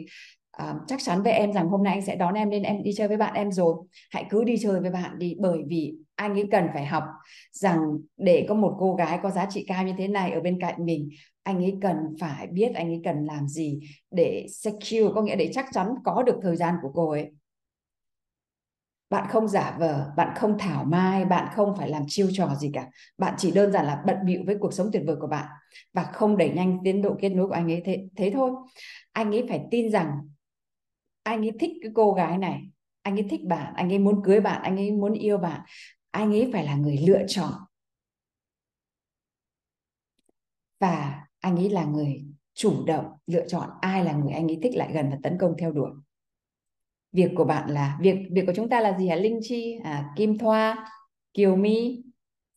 à, 0.58 0.76
chắc 0.88 1.00
chắn 1.04 1.24
với 1.24 1.34
em 1.34 1.54
rằng 1.54 1.68
hôm 1.68 1.84
nay 1.84 1.94
anh 1.94 2.02
sẽ 2.02 2.16
đón 2.16 2.34
em 2.34 2.50
nên 2.50 2.64
em 2.64 2.84
đi 2.84 2.92
chơi 2.94 3.08
với 3.08 3.18
bạn 3.18 3.34
em 3.34 3.52
rồi. 3.52 3.76
Hãy 4.12 4.26
cứ 4.30 4.44
đi 4.44 4.58
chơi 4.62 4.80
với 4.80 4.92
bạn 4.92 5.20
đi 5.20 5.36
bởi 5.40 5.60
vì 5.68 5.94
anh 6.16 6.34
ấy 6.34 6.48
cần 6.52 6.68
phải 6.74 6.86
học 6.86 7.04
rằng 7.52 7.80
để 8.18 8.46
có 8.50 8.56
một 8.56 8.76
cô 8.80 8.96
gái 8.96 9.20
có 9.24 9.30
giá 9.30 9.46
trị 9.50 9.66
cao 9.68 9.84
như 9.84 9.94
thế 9.98 10.08
này 10.08 10.32
ở 10.32 10.42
bên 10.42 10.60
cạnh 10.62 10.86
mình 10.86 11.10
anh 11.44 11.58
ấy 11.58 11.78
cần 11.82 11.98
phải 12.20 12.48
biết 12.48 12.72
anh 12.76 12.88
ấy 12.88 13.02
cần 13.04 13.26
làm 13.26 13.48
gì 13.48 13.80
để 14.12 14.46
secure 14.50 15.12
có 15.16 15.22
nghĩa 15.22 15.36
để 15.36 15.50
chắc 15.54 15.66
chắn 15.72 15.88
có 16.04 16.24
được 16.24 16.40
thời 16.42 16.56
gian 16.56 16.76
của 16.82 16.92
cô 16.94 17.10
ấy. 17.10 17.32
Bạn 19.10 19.28
không 19.30 19.48
giả 19.48 19.78
vờ 19.80 20.12
bạn 20.18 20.36
không 20.36 20.58
thảo 20.58 20.84
mai 20.84 21.26
bạn 21.26 21.48
không 21.56 21.76
phải 21.78 21.90
làm 21.90 22.04
chiêu 22.08 22.28
trò 22.34 22.56
gì 22.56 22.70
cả. 22.74 22.88
Bạn 23.18 23.34
chỉ 23.38 23.52
đơn 23.52 23.72
giản 23.72 23.86
là 23.86 24.04
bận 24.06 24.18
bịu 24.26 24.42
với 24.46 24.56
cuộc 24.60 24.74
sống 24.74 24.90
tuyệt 24.94 25.04
vời 25.08 25.16
của 25.22 25.28
bạn 25.28 25.46
và 25.94 26.04
không 26.04 26.38
đẩy 26.38 26.50
nhanh 26.50 26.80
tiến 26.84 27.02
độ 27.02 27.16
kết 27.22 27.30
nối 27.30 27.48
của 27.48 27.54
anh 27.54 27.72
ấy 27.72 27.82
thế, 27.86 28.04
thế 28.16 28.32
thôi. 28.34 28.52
Anh 29.12 29.32
ấy 29.32 29.46
phải 29.50 29.62
tin 29.72 29.92
rằng 29.92 30.12
anh 31.24 31.42
ấy 31.42 31.52
thích 31.60 31.72
cái 31.82 31.92
cô 31.96 32.14
gái 32.14 32.38
này 32.38 32.64
anh 33.04 33.16
ấy 33.16 33.28
thích 33.30 33.42
bạn 33.46 33.74
anh 33.76 33.90
ấy 33.90 34.00
muốn 34.00 34.22
cưới 34.24 34.40
bạn 34.42 34.62
anh 34.62 34.78
ấy 34.78 34.92
muốn 34.92 35.14
yêu 35.14 35.38
bạn. 35.38 35.62
Anh 36.12 36.32
ấy 36.34 36.50
phải 36.54 36.66
là 36.66 36.76
người 36.76 36.98
lựa 36.98 37.24
chọn. 37.28 37.54
Và 40.80 41.26
anh 41.40 41.56
ấy 41.56 41.70
là 41.70 41.86
người 41.86 42.26
chủ 42.54 42.86
động 42.86 43.06
lựa 43.28 43.48
chọn 43.48 43.70
ai 43.82 44.06
là 44.06 44.14
người 44.14 44.34
anh 44.34 44.48
ấy 44.48 44.60
thích 44.64 44.76
lại 44.76 44.92
gần 44.94 45.10
và 45.12 45.18
tấn 45.24 45.38
công 45.40 45.56
theo 45.60 45.72
đuổi. 45.72 45.92
Việc 47.12 47.32
của 47.36 47.46
bạn 47.46 47.70
là 47.70 47.98
việc 48.02 48.16
việc 48.32 48.44
của 48.46 48.54
chúng 48.56 48.70
ta 48.70 48.80
là 48.82 48.98
gì 49.00 49.08
hả? 49.08 49.16
Linh 49.16 49.40
chi 49.42 49.80
à, 49.84 50.14
kim 50.16 50.38
thoa 50.38 50.90
kiều 51.34 51.56
my 51.56 52.04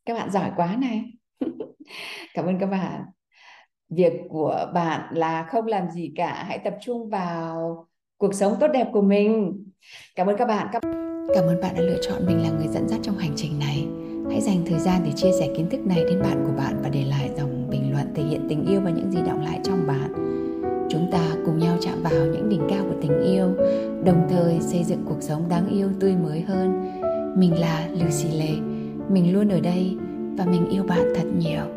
các 0.05 0.15
bạn 0.15 0.31
giỏi 0.31 0.53
quá 0.57 0.77
này. 0.77 1.05
Cảm 2.35 2.47
ơn 2.47 2.59
các 2.61 2.67
bạn. 2.67 3.05
Việc 3.89 4.13
của 4.29 4.71
bạn 4.75 5.15
là 5.15 5.47
không 5.51 5.67
làm 5.67 5.91
gì 5.91 6.13
cả 6.17 6.45
hãy 6.49 6.59
tập 6.65 6.75
trung 6.83 7.09
vào 7.11 7.89
cuộc 8.19 8.35
sống 8.35 8.57
tốt 8.61 8.67
đẹp 8.73 8.89
của 8.93 9.03
mình. 9.03 9.63
Cảm 10.15 10.27
ơn 10.27 10.37
các 10.37 10.49
bạn. 10.49 10.67
Cảm 11.35 11.45
ơn 11.45 11.61
bạn 11.61 11.75
đã 11.75 11.81
lựa 11.81 11.99
chọn 12.03 12.27
mình 12.27 12.43
là 12.43 12.51
người 12.51 12.69
dẫn 12.69 12.89
dắt 12.89 13.01
trong 13.03 13.19
hành 13.19 13.33
trình 13.37 13.59
này. 13.59 13.87
Hãy 14.31 14.41
dành 14.41 14.63
thời 14.67 14.79
gian 14.79 15.03
để 15.05 15.11
chia 15.17 15.31
sẻ 15.41 15.49
kiến 15.57 15.71
thức 15.71 15.87
này 15.87 16.05
đến 16.05 16.23
bạn 16.23 16.45
của 16.47 16.53
bạn 16.57 16.81
và 16.83 16.89
để 16.89 17.05
lại 17.05 17.31
dòng 17.37 17.71
bình 17.71 17.93
luận 17.93 18.07
thể 18.15 18.23
hiện 18.23 18.47
tình 18.49 18.67
yêu 18.67 18.81
và 18.85 18.91
những 18.91 19.11
gì 19.11 19.19
động 19.27 19.45
lại 19.45 19.61
trong 19.65 19.87
bạn. 19.87 20.13
Chúng 20.91 21.09
ta 21.13 21.37
cùng 21.47 21.59
nhau 21.59 21.77
chạm 21.81 22.03
vào 22.03 22.27
những 22.27 22.49
đỉnh 22.49 22.63
cao 22.69 22.85
của 22.89 22.97
tình 23.03 23.23
yêu, 23.23 23.47
đồng 24.05 24.27
thời 24.31 24.61
xây 24.61 24.85
dựng 24.85 25.03
cuộc 25.09 25.21
sống 25.23 25.49
đáng 25.49 25.69
yêu 25.69 25.89
tươi 26.01 26.17
mới 26.17 26.41
hơn. 26.41 26.93
Mình 27.37 27.61
là 27.61 27.89
lucy 27.93 28.39
lê. 28.39 28.51
Mình 29.09 29.33
luôn 29.33 29.49
ở 29.49 29.61
đây 29.61 29.97
và 30.39 30.45
mình 30.45 30.69
yêu 30.71 30.83
bạn 30.83 31.13
thật 31.17 31.27
nhiều. 31.39 31.76